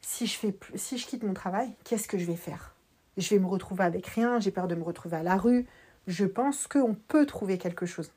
si 0.00 0.26
je, 0.26 0.36
fais, 0.36 0.54
si 0.74 0.98
je 0.98 1.06
quitte 1.06 1.22
mon 1.22 1.34
travail, 1.34 1.74
qu'est-ce 1.84 2.08
que 2.08 2.18
je 2.18 2.26
vais 2.26 2.36
faire? 2.36 2.74
Je 3.16 3.30
vais 3.30 3.38
me 3.40 3.46
retrouver 3.46 3.84
avec 3.84 4.06
rien, 4.06 4.40
j'ai 4.40 4.50
peur 4.50 4.68
de 4.68 4.74
me 4.74 4.82
retrouver 4.82 5.16
à 5.16 5.22
la 5.22 5.36
rue. 5.36 5.66
Je 6.06 6.26
pense 6.26 6.66
qu'on 6.66 6.94
peut 6.94 7.26
trouver 7.26 7.58
quelque 7.58 7.86
chose. 7.86 8.10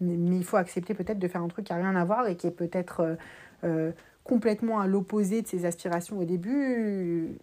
Mais, 0.00 0.14
il 0.14 0.44
faut 0.44 0.56
accepter 0.56 0.94
peut-être 0.94 1.18
de 1.18 1.28
faire 1.28 1.42
un 1.42 1.48
truc 1.48 1.66
qui 1.66 1.72
n'a 1.72 1.78
rien 1.78 1.96
à 1.96 2.04
voir 2.04 2.26
et 2.26 2.36
qui 2.36 2.46
est 2.46 2.52
peut-être 2.52 3.00
euh, 3.00 3.14
euh, 3.64 3.92
complètement 4.24 4.80
à 4.80 4.86
l'opposé 4.86 5.42
de 5.42 5.46
ses 5.46 5.66
aspirations 5.66 6.18
au 6.18 6.24
début 6.24 7.38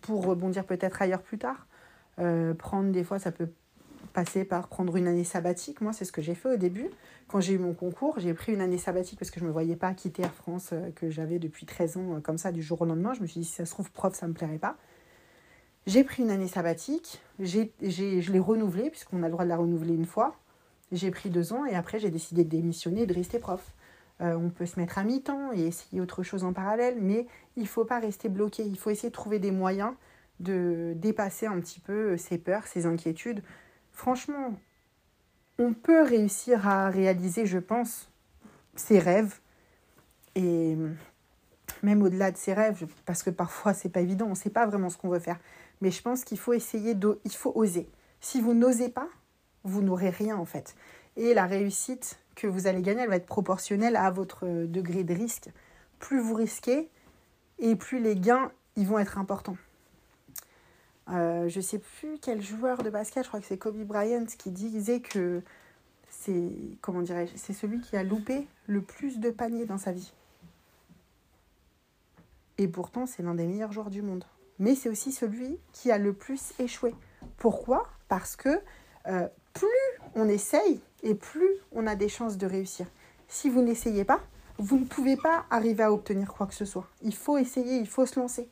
pour 0.00 0.24
rebondir 0.24 0.64
peut-être 0.64 1.00
ailleurs 1.02 1.22
plus 1.22 1.38
tard. 1.38 1.66
Euh, 2.18 2.54
prendre 2.54 2.90
des 2.90 3.04
fois, 3.04 3.18
ça 3.18 3.32
peut 3.32 3.48
passer 4.12 4.44
par 4.44 4.68
prendre 4.68 4.96
une 4.96 5.06
année 5.06 5.24
sabbatique. 5.24 5.80
Moi, 5.80 5.92
c'est 5.92 6.04
ce 6.04 6.12
que 6.12 6.22
j'ai 6.22 6.34
fait 6.34 6.54
au 6.54 6.56
début. 6.56 6.88
Quand 7.28 7.40
j'ai 7.40 7.54
eu 7.54 7.58
mon 7.58 7.74
concours, 7.74 8.18
j'ai 8.18 8.34
pris 8.34 8.52
une 8.52 8.60
année 8.60 8.78
sabbatique 8.78 9.18
parce 9.18 9.30
que 9.30 9.40
je 9.40 9.44
ne 9.44 9.48
me 9.48 9.52
voyais 9.52 9.76
pas 9.76 9.94
quitter 9.94 10.22
Air 10.22 10.34
France 10.34 10.70
euh, 10.72 10.90
que 10.94 11.10
j'avais 11.10 11.38
depuis 11.38 11.66
13 11.66 11.96
ans, 11.96 12.16
euh, 12.16 12.20
comme 12.20 12.38
ça, 12.38 12.52
du 12.52 12.62
jour 12.62 12.80
au 12.82 12.84
lendemain. 12.84 13.14
Je 13.14 13.22
me 13.22 13.26
suis 13.26 13.40
dit, 13.40 13.46
si 13.46 13.54
ça 13.54 13.64
se 13.64 13.70
trouve, 13.70 13.90
prof, 13.90 14.14
ça 14.14 14.26
ne 14.26 14.32
me 14.32 14.36
plairait 14.36 14.58
pas. 14.58 14.76
J'ai 15.86 16.04
pris 16.04 16.22
une 16.22 16.30
année 16.30 16.48
sabbatique, 16.48 17.22
j'ai, 17.38 17.72
j'ai, 17.80 18.20
je 18.20 18.32
l'ai 18.32 18.38
renouvelée, 18.38 18.90
puisqu'on 18.90 19.22
a 19.22 19.26
le 19.26 19.32
droit 19.32 19.44
de 19.44 19.48
la 19.48 19.56
renouveler 19.56 19.94
une 19.94 20.04
fois. 20.04 20.36
J'ai 20.92 21.10
pris 21.10 21.30
deux 21.30 21.52
ans 21.52 21.64
et 21.64 21.74
après, 21.74 21.98
j'ai 21.98 22.10
décidé 22.10 22.44
de 22.44 22.50
démissionner 22.50 23.02
et 23.02 23.06
de 23.06 23.14
rester 23.14 23.38
prof. 23.38 23.74
Euh, 24.20 24.34
on 24.34 24.50
peut 24.50 24.66
se 24.66 24.78
mettre 24.78 24.98
à 24.98 25.04
mi-temps 25.04 25.52
et 25.54 25.66
essayer 25.66 26.00
autre 26.00 26.22
chose 26.22 26.44
en 26.44 26.52
parallèle, 26.52 26.98
mais 27.00 27.26
il 27.56 27.62
ne 27.62 27.68
faut 27.68 27.84
pas 27.84 27.98
rester 27.98 28.28
bloqué. 28.28 28.62
Il 28.64 28.78
faut 28.78 28.90
essayer 28.90 29.08
de 29.08 29.14
trouver 29.14 29.38
des 29.38 29.50
moyens 29.50 29.92
de 30.40 30.94
dépasser 30.96 31.46
un 31.46 31.60
petit 31.60 31.80
peu 31.80 32.16
ses 32.16 32.38
peurs, 32.38 32.66
ses 32.66 32.86
inquiétudes. 32.86 33.42
Franchement, 34.00 34.54
on 35.58 35.74
peut 35.74 36.02
réussir 36.02 36.66
à 36.66 36.88
réaliser, 36.88 37.44
je 37.44 37.58
pense, 37.58 38.10
ses 38.74 38.98
rêves. 38.98 39.40
Et 40.34 40.74
même 41.82 42.02
au-delà 42.02 42.30
de 42.30 42.38
ses 42.38 42.54
rêves, 42.54 42.86
parce 43.04 43.22
que 43.22 43.28
parfois 43.28 43.74
c'est 43.74 43.90
pas 43.90 44.00
évident, 44.00 44.24
on 44.24 44.30
ne 44.30 44.34
sait 44.34 44.48
pas 44.48 44.64
vraiment 44.64 44.88
ce 44.88 44.96
qu'on 44.96 45.10
veut 45.10 45.18
faire. 45.18 45.38
Mais 45.82 45.90
je 45.90 46.00
pense 46.00 46.24
qu'il 46.24 46.38
faut 46.38 46.54
essayer, 46.54 46.96
il 47.26 47.30
faut 47.30 47.52
oser. 47.54 47.90
Si 48.22 48.40
vous 48.40 48.54
n'osez 48.54 48.88
pas, 48.88 49.10
vous 49.64 49.82
n'aurez 49.82 50.08
rien 50.08 50.38
en 50.38 50.46
fait. 50.46 50.76
Et 51.16 51.34
la 51.34 51.44
réussite 51.44 52.20
que 52.36 52.46
vous 52.46 52.66
allez 52.66 52.80
gagner, 52.80 53.02
elle 53.02 53.10
va 53.10 53.16
être 53.16 53.26
proportionnelle 53.26 53.96
à 53.96 54.10
votre 54.10 54.46
degré 54.64 55.04
de 55.04 55.12
risque. 55.12 55.50
Plus 55.98 56.20
vous 56.20 56.32
risquez, 56.32 56.88
et 57.58 57.76
plus 57.76 58.00
les 58.00 58.16
gains, 58.16 58.50
ils 58.76 58.86
vont 58.86 58.98
être 58.98 59.18
importants. 59.18 59.58
Euh, 61.10 61.48
je 61.48 61.58
ne 61.58 61.62
sais 61.62 61.78
plus 61.78 62.18
quel 62.20 62.40
joueur 62.40 62.82
de 62.82 62.90
basket, 62.90 63.24
je 63.24 63.28
crois 63.28 63.40
que 63.40 63.46
c'est 63.46 63.58
Kobe 63.58 63.82
Bryant 63.84 64.26
qui 64.38 64.50
disait 64.50 65.00
que 65.00 65.42
c'est 66.08 66.50
comment 66.80 67.02
dirais-je, 67.02 67.32
c'est 67.36 67.52
celui 67.52 67.80
qui 67.80 67.96
a 67.96 68.02
loupé 68.02 68.46
le 68.66 68.82
plus 68.82 69.18
de 69.18 69.30
paniers 69.30 69.64
dans 69.64 69.78
sa 69.78 69.92
vie. 69.92 70.12
Et 72.58 72.68
pourtant, 72.68 73.06
c'est 73.06 73.22
l'un 73.22 73.34
des 73.34 73.46
meilleurs 73.46 73.72
joueurs 73.72 73.90
du 73.90 74.02
monde. 74.02 74.24
Mais 74.58 74.74
c'est 74.74 74.90
aussi 74.90 75.12
celui 75.12 75.58
qui 75.72 75.90
a 75.90 75.98
le 75.98 76.12
plus 76.12 76.52
échoué. 76.58 76.94
Pourquoi? 77.38 77.88
Parce 78.08 78.36
que 78.36 78.60
euh, 79.06 79.26
plus 79.54 79.66
on 80.14 80.28
essaye 80.28 80.80
et 81.02 81.14
plus 81.14 81.48
on 81.72 81.86
a 81.86 81.96
des 81.96 82.08
chances 82.08 82.36
de 82.36 82.46
réussir. 82.46 82.86
Si 83.28 83.48
vous 83.48 83.62
n'essayez 83.62 84.04
pas, 84.04 84.20
vous 84.58 84.78
ne 84.78 84.84
pouvez 84.84 85.16
pas 85.16 85.46
arriver 85.48 85.82
à 85.82 85.92
obtenir 85.92 86.34
quoi 86.34 86.46
que 86.46 86.54
ce 86.54 86.66
soit. 86.66 86.86
Il 87.02 87.14
faut 87.14 87.38
essayer, 87.38 87.78
il 87.78 87.88
faut 87.88 88.04
se 88.04 88.20
lancer. 88.20 88.48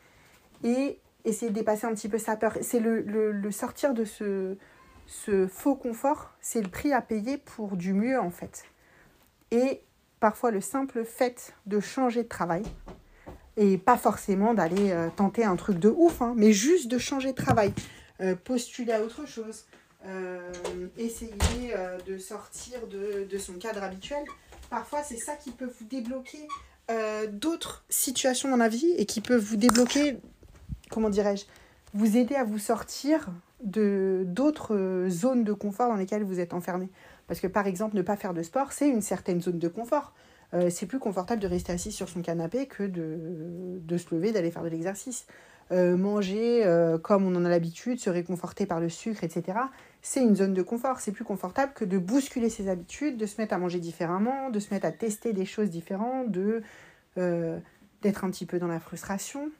Et 0.64 0.98
essayer 1.28 1.50
de 1.50 1.54
dépasser 1.54 1.86
un 1.86 1.94
petit 1.94 2.08
peu 2.08 2.18
sa 2.18 2.36
peur. 2.36 2.56
C'est 2.60 2.80
le, 2.80 3.00
le, 3.00 3.50
sortir 3.50 3.94
de 3.94 4.04
ce, 4.04 4.56
ce 5.06 5.46
faux 5.46 5.76
confort, 5.76 6.32
c'est 6.40 6.62
le 6.62 6.68
prix 6.68 6.92
à 6.92 7.00
payer 7.00 7.38
pour 7.38 7.76
du 7.76 7.92
mieux 7.92 8.18
en 8.18 8.30
fait. 8.30 8.64
Et 9.50 9.82
parfois 10.20 10.50
le 10.50 10.60
simple 10.60 11.04
fait 11.04 11.54
de 11.66 11.80
changer 11.80 12.22
de 12.22 12.28
travail, 12.28 12.62
et 13.56 13.76
pas 13.76 13.96
forcément 13.96 14.54
d'aller 14.54 14.92
euh, 14.92 15.08
tenter 15.14 15.44
un 15.44 15.56
truc 15.56 15.78
de 15.78 15.88
ouf, 15.88 16.22
hein, 16.22 16.34
mais 16.36 16.52
juste 16.52 16.88
de 16.88 16.98
changer 16.98 17.32
de 17.32 17.36
travail, 17.36 17.72
euh, 18.20 18.34
postuler 18.34 18.92
à 18.92 19.02
autre 19.02 19.26
chose, 19.26 19.64
euh, 20.06 20.52
essayer 20.96 21.34
de 22.06 22.18
sortir 22.18 22.86
de, 22.86 23.26
de, 23.28 23.38
son 23.38 23.54
cadre 23.54 23.82
habituel, 23.82 24.24
parfois 24.70 25.02
c'est 25.02 25.16
ça 25.16 25.34
qui 25.34 25.50
peut 25.50 25.70
vous 25.78 25.86
débloquer 25.86 26.46
d'autres 27.32 27.84
situations 27.90 28.48
dans 28.48 28.56
la 28.56 28.70
vie 28.70 28.90
et 28.96 29.04
qui 29.04 29.20
peut 29.20 29.36
vous 29.36 29.56
débloquer 29.56 30.16
comment 30.88 31.10
dirais-je, 31.10 31.44
vous 31.94 32.16
aider 32.16 32.34
à 32.34 32.44
vous 32.44 32.58
sortir 32.58 33.30
de 33.62 34.24
d'autres 34.26 35.06
zones 35.08 35.44
de 35.44 35.52
confort 35.52 35.88
dans 35.88 35.96
lesquelles 35.96 36.24
vous 36.24 36.40
êtes 36.40 36.54
enfermé. 36.54 36.88
Parce 37.26 37.40
que 37.40 37.46
par 37.46 37.66
exemple, 37.66 37.96
ne 37.96 38.02
pas 38.02 38.16
faire 38.16 38.34
de 38.34 38.42
sport, 38.42 38.72
c'est 38.72 38.88
une 38.88 39.02
certaine 39.02 39.40
zone 39.40 39.58
de 39.58 39.68
confort. 39.68 40.14
Euh, 40.54 40.70
c'est 40.70 40.86
plus 40.86 40.98
confortable 40.98 41.42
de 41.42 41.46
rester 41.46 41.72
assis 41.72 41.92
sur 41.92 42.08
son 42.08 42.22
canapé 42.22 42.66
que 42.66 42.82
de, 42.82 43.96
se 43.98 44.14
lever, 44.14 44.32
d'aller 44.32 44.50
faire 44.50 44.62
de 44.62 44.68
l'exercice. 44.68 45.26
Euh, 45.70 45.98
manger 45.98 46.64
euh, 46.64 46.96
comme 46.96 47.26
on 47.26 47.36
en 47.36 47.44
a 47.44 47.48
l'habitude, 47.50 48.00
se 48.00 48.08
réconforter 48.08 48.64
par 48.64 48.80
le 48.80 48.88
sucre, 48.88 49.22
etc. 49.22 49.58
C'est 50.00 50.22
une 50.22 50.34
zone 50.34 50.54
de 50.54 50.62
confort. 50.62 51.00
C'est 51.00 51.12
plus 51.12 51.24
confortable 51.24 51.72
que 51.74 51.84
de 51.84 51.98
bousculer 51.98 52.48
ses 52.48 52.70
habitudes, 52.70 53.18
de 53.18 53.26
se 53.26 53.38
mettre 53.38 53.52
à 53.52 53.58
manger 53.58 53.78
différemment, 53.78 54.48
de 54.48 54.58
se 54.60 54.72
mettre 54.72 54.86
à 54.86 54.92
tester 54.92 55.34
des 55.34 55.44
choses 55.44 55.70
différentes, 55.70 56.30
de 56.30 56.62
d'être 58.00 58.24
un 58.24 58.30
petit 58.30 58.46
peu 58.46 58.60
dans 58.60 58.68
la 58.68 58.78
frustration 58.78 59.50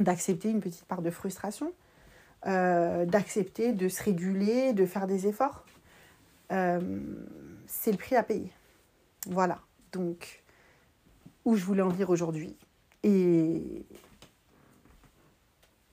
d'accepter 0.00 0.50
une 0.50 0.60
petite 0.60 0.84
part 0.84 1.02
de 1.02 1.10
frustration, 1.10 1.72
euh, 2.46 3.04
d'accepter 3.04 3.72
de 3.72 3.88
se 3.88 4.02
réguler, 4.02 4.72
de 4.72 4.86
faire 4.86 5.06
des 5.06 5.26
efforts. 5.26 5.64
Euh, 6.52 6.80
c'est 7.66 7.90
le 7.90 7.98
prix 7.98 8.16
à 8.16 8.22
payer. 8.22 8.52
Voilà, 9.28 9.58
donc 9.92 10.42
où 11.44 11.56
je 11.56 11.64
voulais 11.64 11.82
en 11.82 11.88
venir 11.88 12.10
aujourd'hui. 12.10 12.56
Et 13.02 13.86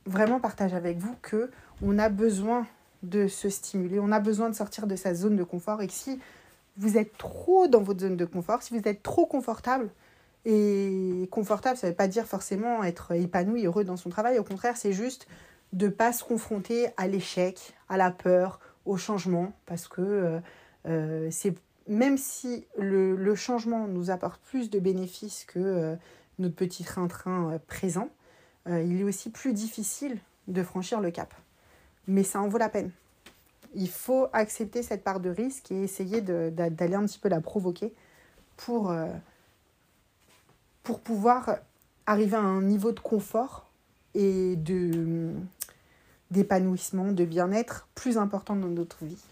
vraiment 0.05 0.39
partage 0.39 0.73
avec 0.73 0.97
vous 0.97 1.15
que 1.21 1.49
on 1.81 1.97
a 1.97 2.09
besoin 2.09 2.67
de 3.03 3.27
se 3.27 3.49
stimuler, 3.49 3.99
on 3.99 4.11
a 4.11 4.19
besoin 4.19 4.49
de 4.49 4.55
sortir 4.55 4.87
de 4.87 4.95
sa 4.95 5.13
zone 5.13 5.35
de 5.35 5.43
confort 5.43 5.81
et 5.81 5.87
que 5.87 5.93
si 5.93 6.19
vous 6.77 6.97
êtes 6.97 7.17
trop 7.17 7.67
dans 7.67 7.81
votre 7.81 8.01
zone 8.01 8.17
de 8.17 8.25
confort, 8.25 8.63
si 8.63 8.77
vous 8.77 8.87
êtes 8.87 9.03
trop 9.03 9.25
confortable, 9.25 9.89
et 10.45 11.27
confortable, 11.31 11.77
ça 11.77 11.87
ne 11.87 11.91
veut 11.91 11.95
pas 11.95 12.07
dire 12.07 12.25
forcément 12.25 12.83
être 12.83 13.13
épanoui, 13.13 13.65
heureux 13.65 13.83
dans 13.83 13.97
son 13.97 14.09
travail. 14.09 14.39
Au 14.39 14.43
contraire, 14.43 14.75
c'est 14.75 14.93
juste 14.93 15.27
de 15.71 15.87
ne 15.87 15.91
pas 15.91 16.11
se 16.11 16.23
confronter 16.23 16.89
à 16.97 17.07
l'échec, 17.07 17.73
à 17.89 17.97
la 17.97 18.11
peur, 18.11 18.59
au 18.85 18.97
changement. 18.97 19.53
Parce 19.65 19.87
que 19.87 20.01
euh, 20.01 20.39
euh, 20.87 21.31
même 21.87 22.17
si 22.17 22.65
le, 22.77 23.15
le, 23.15 23.35
changement 23.35 23.87
nous 23.87 24.11
apporte 24.11 24.41
plus 24.41 24.69
de 24.69 24.79
bénéfices 24.79 25.45
que 25.45 25.59
euh, 25.59 25.95
notre 26.39 26.55
petit 26.55 26.83
train-train 26.83 27.59
présent, 27.67 28.09
il 28.65 29.01
est 29.01 29.03
aussi 29.03 29.29
plus 29.29 29.51
difficile 29.51 30.17
de 30.47 30.63
franchir 30.63 31.01
le 31.01 31.11
cap. 31.11 31.33
Mais 32.07 32.23
ça 32.23 32.39
en 32.39 32.47
vaut 32.47 32.57
la 32.57 32.69
peine. 32.69 32.91
Il 33.75 33.89
faut 33.89 34.27
accepter 34.31 34.83
cette 34.83 35.03
part 35.03 35.19
de 35.19 35.29
risque 35.29 35.69
et 35.69 35.83
essayer 35.83 36.21
d'aller 36.21 36.95
un 36.95 37.05
petit 37.05 37.19
peu 37.19 37.27
la 37.27 37.41
provoquer 37.41 37.93
pour 38.55 38.93
pour 40.83 40.99
pouvoir 40.99 41.57
arriver 42.05 42.35
à 42.35 42.41
un 42.41 42.61
niveau 42.61 42.91
de 42.91 42.99
confort 42.99 43.69
et 44.13 44.55
de 44.55 45.31
d'épanouissement, 46.31 47.11
de 47.11 47.25
bien-être 47.25 47.87
plus 47.93 48.17
important 48.17 48.55
dans 48.55 48.67
notre 48.67 49.05
vie. 49.05 49.23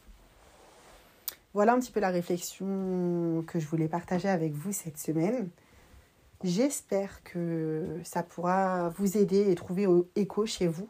Voilà 1.54 1.74
un 1.74 1.80
petit 1.80 1.92
peu 1.92 2.00
la 2.00 2.12
réflexion 2.12 3.44
que 3.48 3.60
je 3.60 3.68
voulais 3.68 3.88
partager 3.88 4.30
avec 4.30 4.54
vous 4.54 4.72
cette 4.72 5.00
semaine. 5.00 5.50
J'espère 6.44 7.24
que 7.24 8.00
ça 8.04 8.24
pourra 8.24 8.90
vous 8.90 9.18
aider 9.18 9.52
et 9.52 9.56
trouver 9.56 9.88
écho 10.16 10.46
chez 10.46 10.68
vous. 10.68 10.88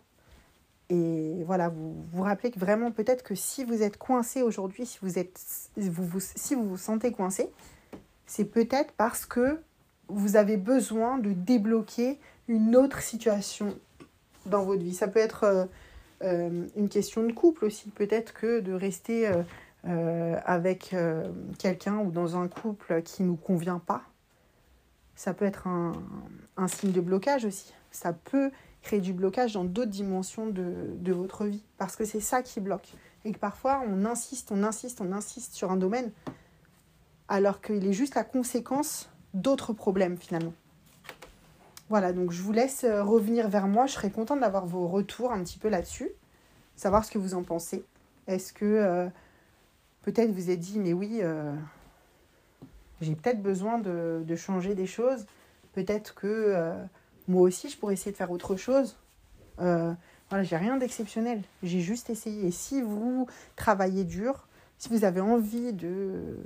Et 0.90 1.44
voilà, 1.46 1.70
vous 1.70 1.96
vous 2.12 2.24
rappelez 2.24 2.52
que 2.52 2.60
vraiment 2.60 2.92
peut-être 2.92 3.24
que 3.24 3.34
si 3.34 3.64
vous 3.64 3.82
êtes 3.82 3.98
coincé 3.98 4.42
aujourd'hui, 4.42 4.86
si 4.86 5.00
vous 5.02 5.18
êtes 5.18 5.40
vous, 5.78 6.06
vous, 6.06 6.20
si 6.20 6.54
vous 6.54 6.68
vous 6.68 6.78
sentez 6.78 7.14
coincé, 7.14 7.50
c'est 8.26 8.46
peut-être 8.46 8.94
parce 8.98 9.26
que 9.26 9.58
vous 10.14 10.36
avez 10.36 10.58
besoin 10.58 11.18
de 11.18 11.34
débloquer 11.34 12.20
une 12.48 12.76
autre 12.76 13.02
situation 13.02 13.78
dans 14.46 14.64
votre 14.64 14.82
vie. 14.82 14.94
Ça 14.94 15.08
peut 15.08 15.20
être 15.20 15.44
euh, 15.44 15.66
euh, 16.24 16.68
une 16.76 16.90
question 16.90 17.24
de 17.24 17.32
couple 17.32 17.66
aussi, 17.66 17.90
peut-être 17.90 18.34
que 18.34 18.60
de 18.60 18.74
rester 18.74 19.32
euh, 19.86 20.38
avec 20.46 20.96
quelqu'un 21.58 22.00
ou 22.00 22.12
dans 22.12 22.38
un 22.38 22.48
couple 22.48 23.02
qui 23.04 23.24
ne 23.24 23.30
nous 23.30 23.36
convient 23.36 23.80
pas. 23.80 24.04
Ça 25.16 25.34
peut 25.34 25.46
être 25.46 25.68
un, 25.68 25.94
un, 26.58 26.68
signe 26.68 26.92
de 26.92 27.02
blocage 27.02 27.46
aussi. 27.46 27.74
Ça 27.92 28.14
peut 28.14 28.52
créer 28.82 29.02
du 29.02 29.14
blocage 29.14 29.54
dans 29.54 29.64
d'autres 29.64 29.92
dimensions 29.92 30.48
de, 30.48 30.74
de 30.96 31.14
votre 31.14 31.46
vie, 31.46 31.64
parce 31.78 31.96
que 31.96 32.06
c'est 32.06 32.20
ça 32.20 32.42
qui 32.42 32.60
bloque. 32.60 32.94
Et 33.24 33.32
que 33.32 33.38
parfois, 33.38 33.84
on 33.88 34.06
insiste, 34.06 34.52
on 34.52 34.64
insiste, 34.64 35.00
on 35.02 35.12
insiste 35.12 35.54
sur 35.54 35.72
un 35.72 35.78
domaine, 35.78 36.12
alors 37.28 37.62
qu'il 37.62 37.86
est 37.88 37.94
juste 37.94 38.16
la 38.16 38.24
conséquence 38.24 39.11
d'autres 39.34 39.74
problèmes 39.74 40.18
finalement. 40.18 40.54
Voilà, 41.92 42.14
donc 42.14 42.32
je 42.32 42.42
vous 42.42 42.54
laisse 42.54 42.86
euh, 42.86 43.04
revenir 43.04 43.50
vers 43.50 43.68
moi. 43.68 43.86
Je 43.86 43.92
serais 43.92 44.12
contente 44.12 44.40
d'avoir 44.40 44.66
vos 44.66 44.88
retours 44.88 45.34
un 45.34 45.44
petit 45.44 45.58
peu 45.58 45.68
là-dessus, 45.68 46.10
savoir 46.78 47.04
ce 47.04 47.12
que 47.12 47.18
vous 47.18 47.34
en 47.34 47.44
pensez. 47.44 47.84
Est-ce 48.28 48.54
que 48.54 48.64
euh, 48.64 49.08
peut-être 50.04 50.32
vous 50.32 50.50
êtes 50.50 50.62
dit, 50.62 50.80
mais 50.80 50.94
oui, 50.94 51.20
euh, 51.22 51.54
j'ai 53.02 53.14
peut-être 53.14 53.42
besoin 53.42 53.78
de, 53.78 54.24
de, 54.26 54.36
changer 54.38 54.74
des 54.74 54.86
choses. 54.86 55.26
Peut-être 55.74 56.16
que 56.16 56.74
moi 57.28 57.42
aussi, 57.42 57.70
je 57.70 57.78
pourrais 57.78 57.96
essayer 57.96 58.14
de 58.14 58.18
faire 58.18 58.32
autre 58.32 58.56
chose. 58.56 58.98
voilà, 59.58 59.98
j'ai 60.44 60.56
rien 60.56 60.78
d'exceptionnel. 60.78 61.42
J'ai 61.62 61.82
juste 61.82 62.10
essayé. 62.10 62.48
Et 62.48 62.52
si 62.52 62.82
vous 62.82 63.28
travaillez 63.58 64.06
dur, 64.06 64.48
si 64.82 64.90
vous 64.90 65.06
avez 65.06 65.22
envie 65.22 65.74
de 65.74 66.40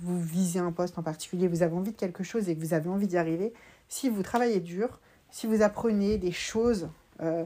vous 0.00 0.18
viser 0.18 0.58
un 0.58 0.72
poste 0.72 0.96
en 0.96 1.02
particulier, 1.02 1.46
vous 1.46 1.62
avez 1.62 1.74
envie 1.74 1.92
de 1.92 1.96
quelque 1.96 2.24
chose 2.24 2.48
et 2.48 2.56
que 2.56 2.60
vous 2.60 2.72
avez 2.72 2.88
envie 2.88 3.06
d'y 3.06 3.18
arriver, 3.18 3.52
si 3.90 4.08
vous 4.08 4.22
travaillez 4.22 4.60
dur, 4.60 4.98
si 5.30 5.46
vous 5.46 5.60
apprenez 5.60 6.16
des 6.16 6.32
choses, 6.32 6.88
euh, 7.20 7.44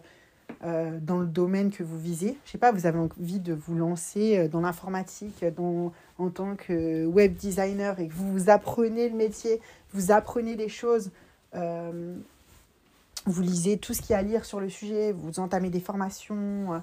euh, 0.62 1.00
dans 1.02 1.18
le 1.18 1.26
domaine 1.26 1.72
que 1.72 1.82
vous 1.82 1.98
visez. 1.98 2.38
Je 2.44 2.52
sais 2.52 2.59
pas, 2.59 2.70
vous 2.70 2.87
avez 2.87 2.96
envie 2.96 3.40
de 3.40 3.54
vous 3.54 3.74
lancer 3.74 4.38
euh, 4.38 4.46
dans 4.46 4.61
l'informatique 4.61 5.44
en 5.59 6.30
tant 6.30 6.54
que 6.54 7.04
web 7.06 7.35
designer 7.35 7.98
et 7.98 8.06
que 8.06 8.14
vous 8.14 8.48
apprenez 8.48 9.09
le 9.09 9.16
métier, 9.16 9.61
vous 9.94 10.12
apprenez 10.12 10.54
des 10.54 10.68
choses, 10.68 11.11
vous 11.54 13.42
lisez 13.42 13.78
tout 13.78 13.94
ce 13.94 14.00
qu'il 14.00 14.12
y 14.12 14.14
a 14.14 14.18
à 14.18 14.22
lire 14.22 14.44
sur 14.44 14.61
le 14.61 14.68
sujet, 14.68 15.11
vous 15.11 15.40
entamez 15.40 15.70
des 15.70 15.80
formations, 15.80 16.80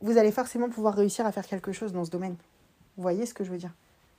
vous 0.00 0.18
allez 0.18 0.32
forcément 0.32 0.68
pouvoir 0.68 0.94
réussir 0.94 1.26
à 1.26 1.32
faire 1.32 1.46
quelque 1.46 1.72
chose 1.72 1.92
dans 1.92 2.04
ce 2.04 2.10
domaine. 2.10 2.36
Vous 2.96 3.02
voyez 3.02 3.26
ce 3.26 3.34
que 3.34 3.44
je 3.44 3.50
veux 3.50 3.58
dire? 3.58 3.72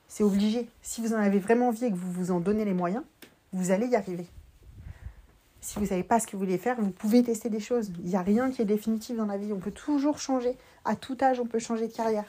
C'est 0.07 0.23
obligé. 0.23 0.69
Si 0.81 1.01
vous 1.01 1.13
en 1.13 1.17
avez 1.17 1.39
vraiment 1.39 1.69
envie 1.69 1.85
et 1.85 1.91
que 1.91 1.95
vous 1.95 2.11
vous 2.11 2.31
en 2.31 2.39
donnez 2.39 2.65
les 2.65 2.73
moyens, 2.73 3.03
vous 3.53 3.71
allez 3.71 3.87
y 3.87 3.95
arriver. 3.95 4.25
Si 5.61 5.75
vous 5.75 5.81
ne 5.81 5.89
savez 5.89 6.03
pas 6.03 6.19
ce 6.19 6.27
que 6.27 6.33
vous 6.33 6.39
voulez 6.39 6.57
faire, 6.57 6.79
vous 6.79 6.91
pouvez 6.91 7.23
tester 7.23 7.49
des 7.49 7.59
choses. 7.59 7.91
Il 7.99 8.05
n'y 8.09 8.15
a 8.15 8.21
rien 8.21 8.51
qui 8.51 8.61
est 8.61 8.65
définitif 8.65 9.17
dans 9.17 9.25
la 9.25 9.37
vie. 9.37 9.51
On 9.51 9.59
peut 9.59 9.71
toujours 9.71 10.19
changer. 10.19 10.55
À 10.85 10.95
tout 10.95 11.17
âge, 11.21 11.39
on 11.39 11.45
peut 11.45 11.59
changer 11.59 11.87
de 11.87 11.93
carrière. 11.93 12.25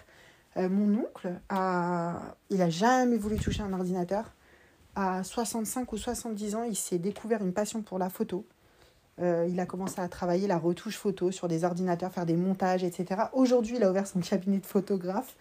Euh, 0.57 0.69
mon 0.69 1.03
oncle, 1.03 1.33
a, 1.49 2.35
il 2.51 2.59
n'a 2.59 2.71
jamais 2.71 3.17
voulu 3.17 3.37
toucher 3.37 3.63
un 3.63 3.73
ordinateur. 3.73 4.25
À 4.97 5.23
65 5.23 5.93
ou 5.93 5.97
70 5.97 6.55
ans, 6.57 6.63
il 6.65 6.75
s'est 6.75 6.99
découvert 6.99 7.43
une 7.43 7.53
passion 7.53 7.83
pour 7.83 7.99
la 7.99 8.11
photo. 8.11 8.45
Euh, 9.21 9.49
il 9.51 9.59
a 9.59 9.67
commencé 9.67 10.01
à 10.01 10.09
travailler 10.09 10.47
la 10.47 10.59
retouche 10.59 10.97
photo 10.97 11.31
sur 11.31 11.49
des 11.49 11.65
ordinateurs, 11.65 12.13
faire 12.13 12.27
des 12.27 12.37
montages, 12.37 12.85
etc. 12.85 13.23
Aujourd'hui, 13.33 13.77
il 13.77 13.83
a 13.83 13.91
ouvert 13.91 14.07
son 14.07 14.21
cabinet 14.21 14.59
de 14.59 14.67
photographe. 14.67 15.37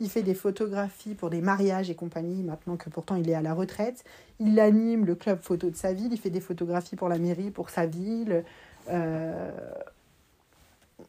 Il 0.00 0.10
fait 0.10 0.22
des 0.22 0.34
photographies 0.34 1.14
pour 1.14 1.30
des 1.30 1.40
mariages 1.40 1.88
et 1.88 1.94
compagnie, 1.94 2.42
maintenant 2.42 2.76
que 2.76 2.90
pourtant 2.90 3.16
il 3.16 3.28
est 3.30 3.34
à 3.34 3.42
la 3.42 3.54
retraite. 3.54 4.04
Il 4.40 4.58
anime 4.58 5.06
le 5.06 5.14
club 5.14 5.40
photo 5.40 5.70
de 5.70 5.76
sa 5.76 5.92
ville, 5.92 6.12
il 6.12 6.18
fait 6.18 6.30
des 6.30 6.40
photographies 6.40 6.96
pour 6.96 7.08
la 7.08 7.18
mairie, 7.18 7.50
pour 7.50 7.70
sa 7.70 7.86
ville. 7.86 8.44
Euh, 8.90 9.50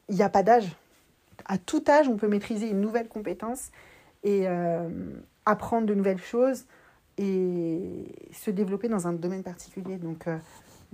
il 0.10 0.16
n'y 0.16 0.22
a 0.22 0.30
pas 0.30 0.44
d'âge. 0.44 0.76
À 1.46 1.58
tout 1.58 1.84
âge, 1.90 2.08
on 2.08 2.18
peut 2.18 2.28
maîtriser 2.28 2.70
une 2.70 2.82
nouvelle 2.82 3.08
compétence 3.08 3.72
et 4.24 4.48
euh, 4.48 4.90
apprendre 5.46 5.88
de 5.88 5.94
nouvelles 5.94 6.22
choses 6.22 6.66
et 7.18 8.06
se 8.32 8.52
développer 8.52 8.88
dans 8.88 9.08
un 9.08 9.14
domaine 9.14 9.44
particulier. 9.44 9.98
Donc, 9.98 10.26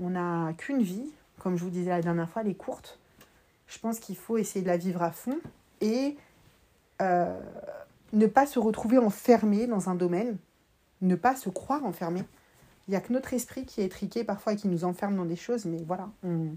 on 0.02 0.12
n'a 0.12 0.54
qu'une 0.58 0.82
vie, 0.82 1.12
comme 1.40 1.58
je 1.58 1.64
vous 1.64 1.70
disais 1.70 1.90
la 1.90 2.02
dernière 2.02 2.30
fois, 2.30 2.42
elle 2.42 2.50
est 2.50 2.56
courte. 2.56 3.00
Je 3.68 3.80
pense 3.80 4.00
qu'il 4.00 4.18
faut 4.18 4.38
essayer 4.38 4.62
de 4.62 4.68
la 4.68 4.78
vivre 4.78 5.02
à 5.02 5.12
fond 5.12 5.38
et 5.82 6.18
ne 8.14 8.26
pas 8.28 8.46
se 8.46 8.60
retrouver 8.60 8.98
enfermé 8.98 9.68
dans 9.68 9.90
un 9.90 9.96
domaine, 9.96 10.38
ne 11.02 11.16
pas 11.16 11.36
se 11.36 11.50
croire 11.50 11.86
enfermé. 11.86 12.24
Il 12.88 12.92
n'y 12.92 12.98
a 12.98 13.02
que 13.02 13.14
notre 13.14 13.34
esprit 13.34 13.66
qui 13.66 13.82
est 13.82 13.86
étriqué 13.86 14.24
parfois 14.24 14.54
et 14.54 14.56
qui 14.56 14.68
nous 14.68 14.84
enferme 14.84 15.16
dans 15.16 15.26
des 15.26 15.36
choses, 15.36 15.66
mais 15.66 15.84
voilà, 15.86 16.10
on, 16.24 16.56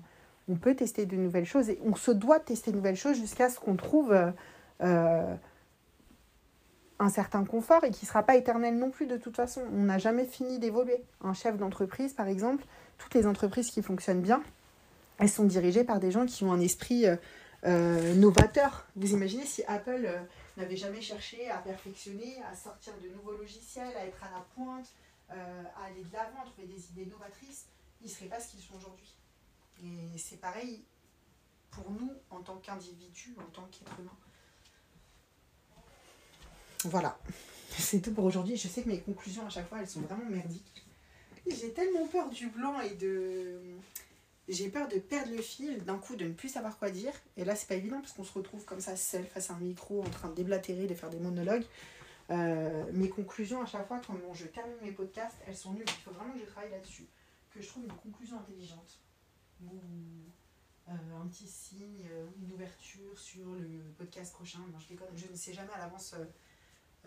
peut 0.61 0.75
tester 0.75 1.07
de 1.07 1.17
nouvelles 1.17 1.47
choses 1.47 1.71
et 1.71 1.79
on 1.85 1.95
se 1.95 2.11
doit 2.11 2.41
tester 2.41 2.73
de 2.73 2.77
nouvelles 2.77 2.97
choses 2.97 3.17
jusqu'à 3.17 3.49
ce 3.49 3.59
qu'on 3.59 3.77
trouve 3.77 4.15
euh, 4.83 5.35
un 6.99 7.09
certain 7.09 7.45
confort 7.45 7.85
et 7.85 7.91
qui 7.91 8.05
ne 8.05 8.09
sera 8.09 8.23
pas 8.23 8.37
éternel 8.37 8.79
non 8.79 8.91
plus 8.91 9.07
de 9.07 9.17
toute 9.17 9.37
façon. 9.37 9.63
On 9.75 9.85
n'a 9.85 9.99
jamais 9.99 10.25
fini 10.25 10.59
d'évoluer. 10.59 11.03
Un 11.23 11.35
chef 11.35 11.57
d'entreprise, 11.57 12.13
par 12.13 12.29
exemple, 12.29 12.65
toutes 12.99 13.15
les 13.15 13.27
entreprises 13.27 13.71
qui 13.71 13.83
fonctionnent 13.83 14.21
bien, 14.21 14.43
elles 15.19 15.31
sont 15.31 15.45
dirigées 15.45 15.85
par 15.85 16.01
des 16.01 16.11
gens 16.11 16.27
qui 16.27 16.45
ont 16.45 16.53
un 16.53 16.61
esprit 16.61 17.07
euh, 17.07 17.17
euh, 17.65 18.15
novateur. 18.15 18.87
Vous 18.97 19.13
imaginez 19.13 19.47
si 19.47 19.63
Apple 19.65 20.09
n'avaient 20.57 20.77
jamais 20.77 21.01
cherché 21.01 21.49
à 21.51 21.59
perfectionner, 21.59 22.39
à 22.51 22.57
sortir 22.57 22.93
de 23.03 23.09
nouveaux 23.09 23.37
logiciels, 23.37 23.97
à 23.97 24.07
être 24.07 24.23
à 24.23 24.31
la 24.31 24.45
pointe, 24.55 24.89
euh, 25.31 25.63
à 25.77 25.87
aller 25.87 26.03
de 26.03 26.13
l'avant, 26.13 26.43
à 26.43 26.45
trouver 26.45 26.67
des 26.67 26.87
idées 26.91 27.07
novatrices, 27.07 27.67
ils 28.01 28.07
ne 28.07 28.11
seraient 28.11 28.27
pas 28.27 28.41
ce 28.41 28.51
qu'ils 28.51 28.61
sont 28.61 28.75
aujourd'hui. 28.75 29.15
Et 29.83 30.19
c'est 30.19 30.41
pareil 30.41 30.85
pour 31.71 31.91
nous 31.91 32.13
en 32.31 32.41
tant 32.41 32.57
qu'individus, 32.57 33.35
en 33.39 33.51
tant 33.51 33.67
qu'être 33.71 33.99
humain. 33.99 34.17
Voilà, 36.85 37.19
c'est 37.71 38.01
tout 38.01 38.13
pour 38.13 38.25
aujourd'hui. 38.25 38.57
Je 38.57 38.69
sais 38.69 38.83
que 38.83 38.89
mes 38.89 39.01
conclusions 39.01 39.47
à 39.47 39.51
chaque 39.51 39.69
fois, 39.69 39.79
elles 39.81 39.89
sont 39.89 40.01
vraiment 40.01 40.29
merdiques. 40.29 40.85
J'ai 41.47 41.73
tellement 41.73 42.07
peur 42.07 42.29
du 42.29 42.49
blanc 42.49 42.81
et 42.81 42.95
de 42.95 43.61
j'ai 44.53 44.69
peur 44.69 44.89
de 44.89 44.99
perdre 44.99 45.33
le 45.35 45.43
fil, 45.43 45.85
d'un 45.85 45.99
coup 45.99 46.17
de 46.17 46.25
ne 46.25 46.33
plus 46.33 46.49
savoir 46.49 46.79
quoi 46.79 46.91
dire. 46.91 47.13
Et 47.37 47.45
là, 47.45 47.55
c'est 47.55 47.69
pas 47.69 47.75
évident 47.75 48.01
parce 48.01 48.13
qu'on 48.13 48.25
se 48.25 48.33
retrouve 48.33 48.65
comme 48.65 48.81
ça 48.81 48.97
seul 48.97 49.25
face 49.25 49.51
à 49.51 49.55
un 49.55 49.59
micro 49.59 50.03
en 50.03 50.11
train 50.11 50.29
de 50.29 50.35
déblatérer, 50.35 50.87
de 50.87 50.95
faire 50.95 51.11
des 51.11 51.19
monologues. 51.19 51.65
Euh, 52.31 52.85
mes 52.93 53.09
conclusions 53.09 53.63
à 53.63 53.67
chaque 53.67 53.87
fois, 53.87 54.01
quand 54.07 54.17
je 54.35 54.47
termine 54.47 54.77
mes 54.83 54.93
podcasts, 54.93 55.37
elles 55.47 55.57
sont 55.57 55.73
nulles. 55.73 55.85
Il 55.87 56.03
faut 56.03 56.13
vraiment 56.13 56.33
que 56.33 56.41
je 56.41 56.45
travaille 56.45 56.71
là-dessus. 56.71 57.07
Que 57.51 57.61
je 57.61 57.69
trouve 57.69 57.85
une 57.85 57.93
conclusion 57.93 58.39
intelligente. 58.39 59.01
Ou 59.65 59.81
euh, 60.89 60.93
un 60.93 61.27
petit 61.27 61.47
signe, 61.47 62.07
euh, 62.11 62.27
une 62.43 62.53
ouverture 62.53 63.19
sur 63.19 63.55
le 63.55 63.83
podcast 63.99 64.33
prochain. 64.33 64.61
je, 64.79 64.95
je 65.17 65.31
ne 65.31 65.37
sais 65.37 65.53
jamais 65.53 65.73
à 65.75 65.79
l'avance 65.79 66.15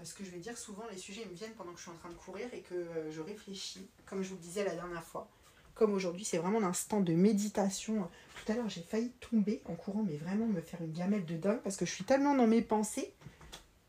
ce 0.04 0.14
que 0.14 0.24
je 0.24 0.30
vais 0.30 0.40
dire. 0.40 0.58
Souvent, 0.58 0.84
les 0.92 0.98
sujets 0.98 1.26
me 1.26 1.34
viennent 1.34 1.54
pendant 1.54 1.72
que 1.72 1.78
je 1.78 1.84
suis 1.84 1.92
en 1.92 1.98
train 1.98 2.10
de 2.10 2.16
courir 2.16 2.54
et 2.54 2.62
que 2.62 3.10
je 3.10 3.22
réfléchis, 3.22 3.90
comme 4.06 4.22
je 4.22 4.30
vous 4.30 4.36
le 4.36 4.42
disais 4.42 4.64
la 4.64 4.76
dernière 4.76 5.04
fois 5.04 5.30
comme 5.76 5.94
aujourd'hui, 5.94 6.26
c'est 6.26 6.38
vraiment 6.38 6.60
l'instant 6.60 7.02
de 7.02 7.14
méditation. 7.14 8.10
Tout 8.46 8.52
à 8.52 8.56
l'heure, 8.56 8.70
j'ai 8.70 8.82
failli 8.82 9.12
tomber 9.20 9.62
en 9.66 9.76
courant, 9.76 10.04
mais 10.04 10.18
vraiment 10.18 10.48
me 10.48 10.62
faire 10.62 10.82
une 10.82 10.94
gamelle 10.94 11.26
de 11.26 11.36
dingue 11.36 11.60
parce 11.60 11.76
que 11.78 11.86
je 11.86 11.92
suis 11.92 12.06
tellement 12.06 12.34
dans 12.34 12.48
mes 12.48 12.62
pensées 12.62 13.14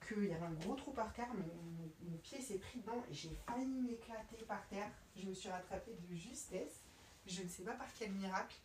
qu'il 0.07 0.27
y 0.27 0.33
avait 0.33 0.47
un 0.47 0.53
gros 0.53 0.75
trou 0.75 0.93
par 0.93 1.13
terre. 1.13 1.29
Mon, 1.35 2.17
pied 2.23 2.41
s'est 2.41 2.59
pris 2.59 2.81
dedans 2.81 3.05
et 3.11 3.15
j'ai 3.15 3.31
failli 3.47 3.67
m'éclater 3.67 4.45
par 4.49 4.67
terre. 4.69 4.89
Je 5.17 5.27
me 5.27 5.35
suis 5.35 5.49
rattrapée 5.49 5.93
de 6.09 6.17
justesse. 6.17 6.81
Je 7.27 7.43
ne 7.43 7.49
sais 7.49 7.63
pas 7.63 7.73
par 7.73 7.87
quel 7.99 8.11
miracle. 8.13 8.57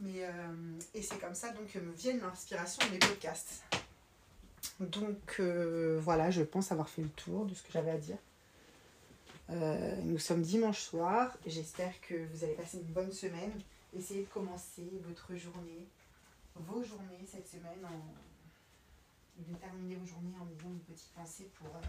Mais, 0.00 0.22
euh, 0.22 0.78
et 0.94 1.02
c'est 1.02 1.18
comme 1.18 1.34
ça 1.34 1.50
donc 1.50 1.72
que 1.72 1.78
me 1.80 1.92
viennent 1.92 2.20
l'inspiration 2.20 2.86
de 2.86 2.92
mes 2.92 2.98
podcasts. 2.98 3.64
Donc 4.78 5.36
euh, 5.40 5.98
voilà, 6.00 6.30
je 6.30 6.42
pense 6.42 6.70
avoir 6.70 6.88
fait 6.88 7.02
le 7.02 7.08
tour 7.08 7.46
de 7.46 7.54
ce 7.54 7.62
que 7.62 7.72
j'avais 7.72 7.90
à 7.90 7.98
dire. 7.98 8.18
Euh, 9.50 9.96
nous 10.02 10.18
sommes 10.18 10.42
dimanche 10.42 10.80
soir. 10.80 11.36
J'espère 11.46 11.98
que 12.02 12.26
vous 12.26 12.44
allez 12.44 12.54
passer 12.54 12.78
une 12.78 12.92
bonne 12.92 13.12
semaine. 13.12 13.52
Essayez 13.94 14.24
de 14.24 14.28
commencer 14.28 14.90
votre 15.06 15.34
journée, 15.36 15.88
vos 16.54 16.82
journées 16.82 17.24
cette 17.26 17.48
semaine, 17.48 17.82
en, 17.84 19.42
de 19.42 19.56
terminer 19.56 19.96
vos 19.96 20.04
journées 20.04 20.34
en 20.38 20.46
ayant 20.46 20.70
une 20.70 20.80
petite 20.80 21.12
pensée 21.14 21.50
pour 21.54 21.74
euh, 21.76 21.80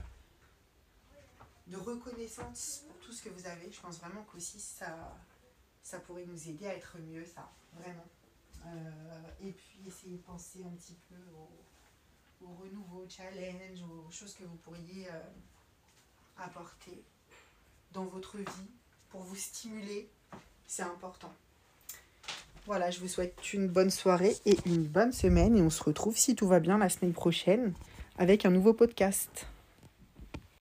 de 1.67 1.75
reconnaissance 1.75 2.85
pour 2.87 2.97
tout 2.99 3.11
ce 3.11 3.23
que 3.23 3.29
vous 3.29 3.45
avez. 3.45 3.69
Je 3.69 3.81
pense 3.81 3.99
vraiment 3.99 4.23
qu'aussi 4.31 4.59
ça, 4.59 5.17
ça 5.83 5.99
pourrait 5.99 6.25
nous 6.25 6.47
aider 6.49 6.65
à 6.65 6.75
être 6.75 6.97
mieux, 6.99 7.25
ça, 7.25 7.51
vraiment. 7.73 8.07
Euh, 8.67 9.21
et 9.41 9.51
puis 9.51 9.79
essayer 9.85 10.15
de 10.15 10.21
penser 10.21 10.63
un 10.65 10.75
petit 10.77 10.95
peu 11.09 11.15
au, 11.35 12.45
au 12.45 12.55
renouveau, 12.55 13.03
au 13.03 13.09
challenge, 13.09 13.81
aux 13.81 14.09
choses 14.11 14.33
que 14.33 14.45
vous 14.45 14.55
pourriez 14.57 15.07
apporter 16.37 17.03
dans 17.93 18.05
votre 18.05 18.37
vie 18.37 18.69
pour 19.09 19.21
vous 19.21 19.35
stimuler, 19.35 20.09
c'est 20.67 20.83
important. 20.83 21.33
Voilà, 22.65 22.91
je 22.91 22.99
vous 22.99 23.07
souhaite 23.07 23.53
une 23.53 23.67
bonne 23.67 23.89
soirée 23.89 24.35
et 24.45 24.57
une 24.65 24.83
bonne 24.83 25.11
semaine 25.11 25.57
et 25.57 25.61
on 25.61 25.71
se 25.71 25.83
retrouve 25.83 26.17
si 26.17 26.35
tout 26.35 26.47
va 26.47 26.59
bien 26.59 26.77
la 26.77 26.89
semaine 26.89 27.13
prochaine 27.13 27.73
avec 28.17 28.45
un 28.45 28.51
nouveau 28.51 28.73
podcast. 28.73 29.47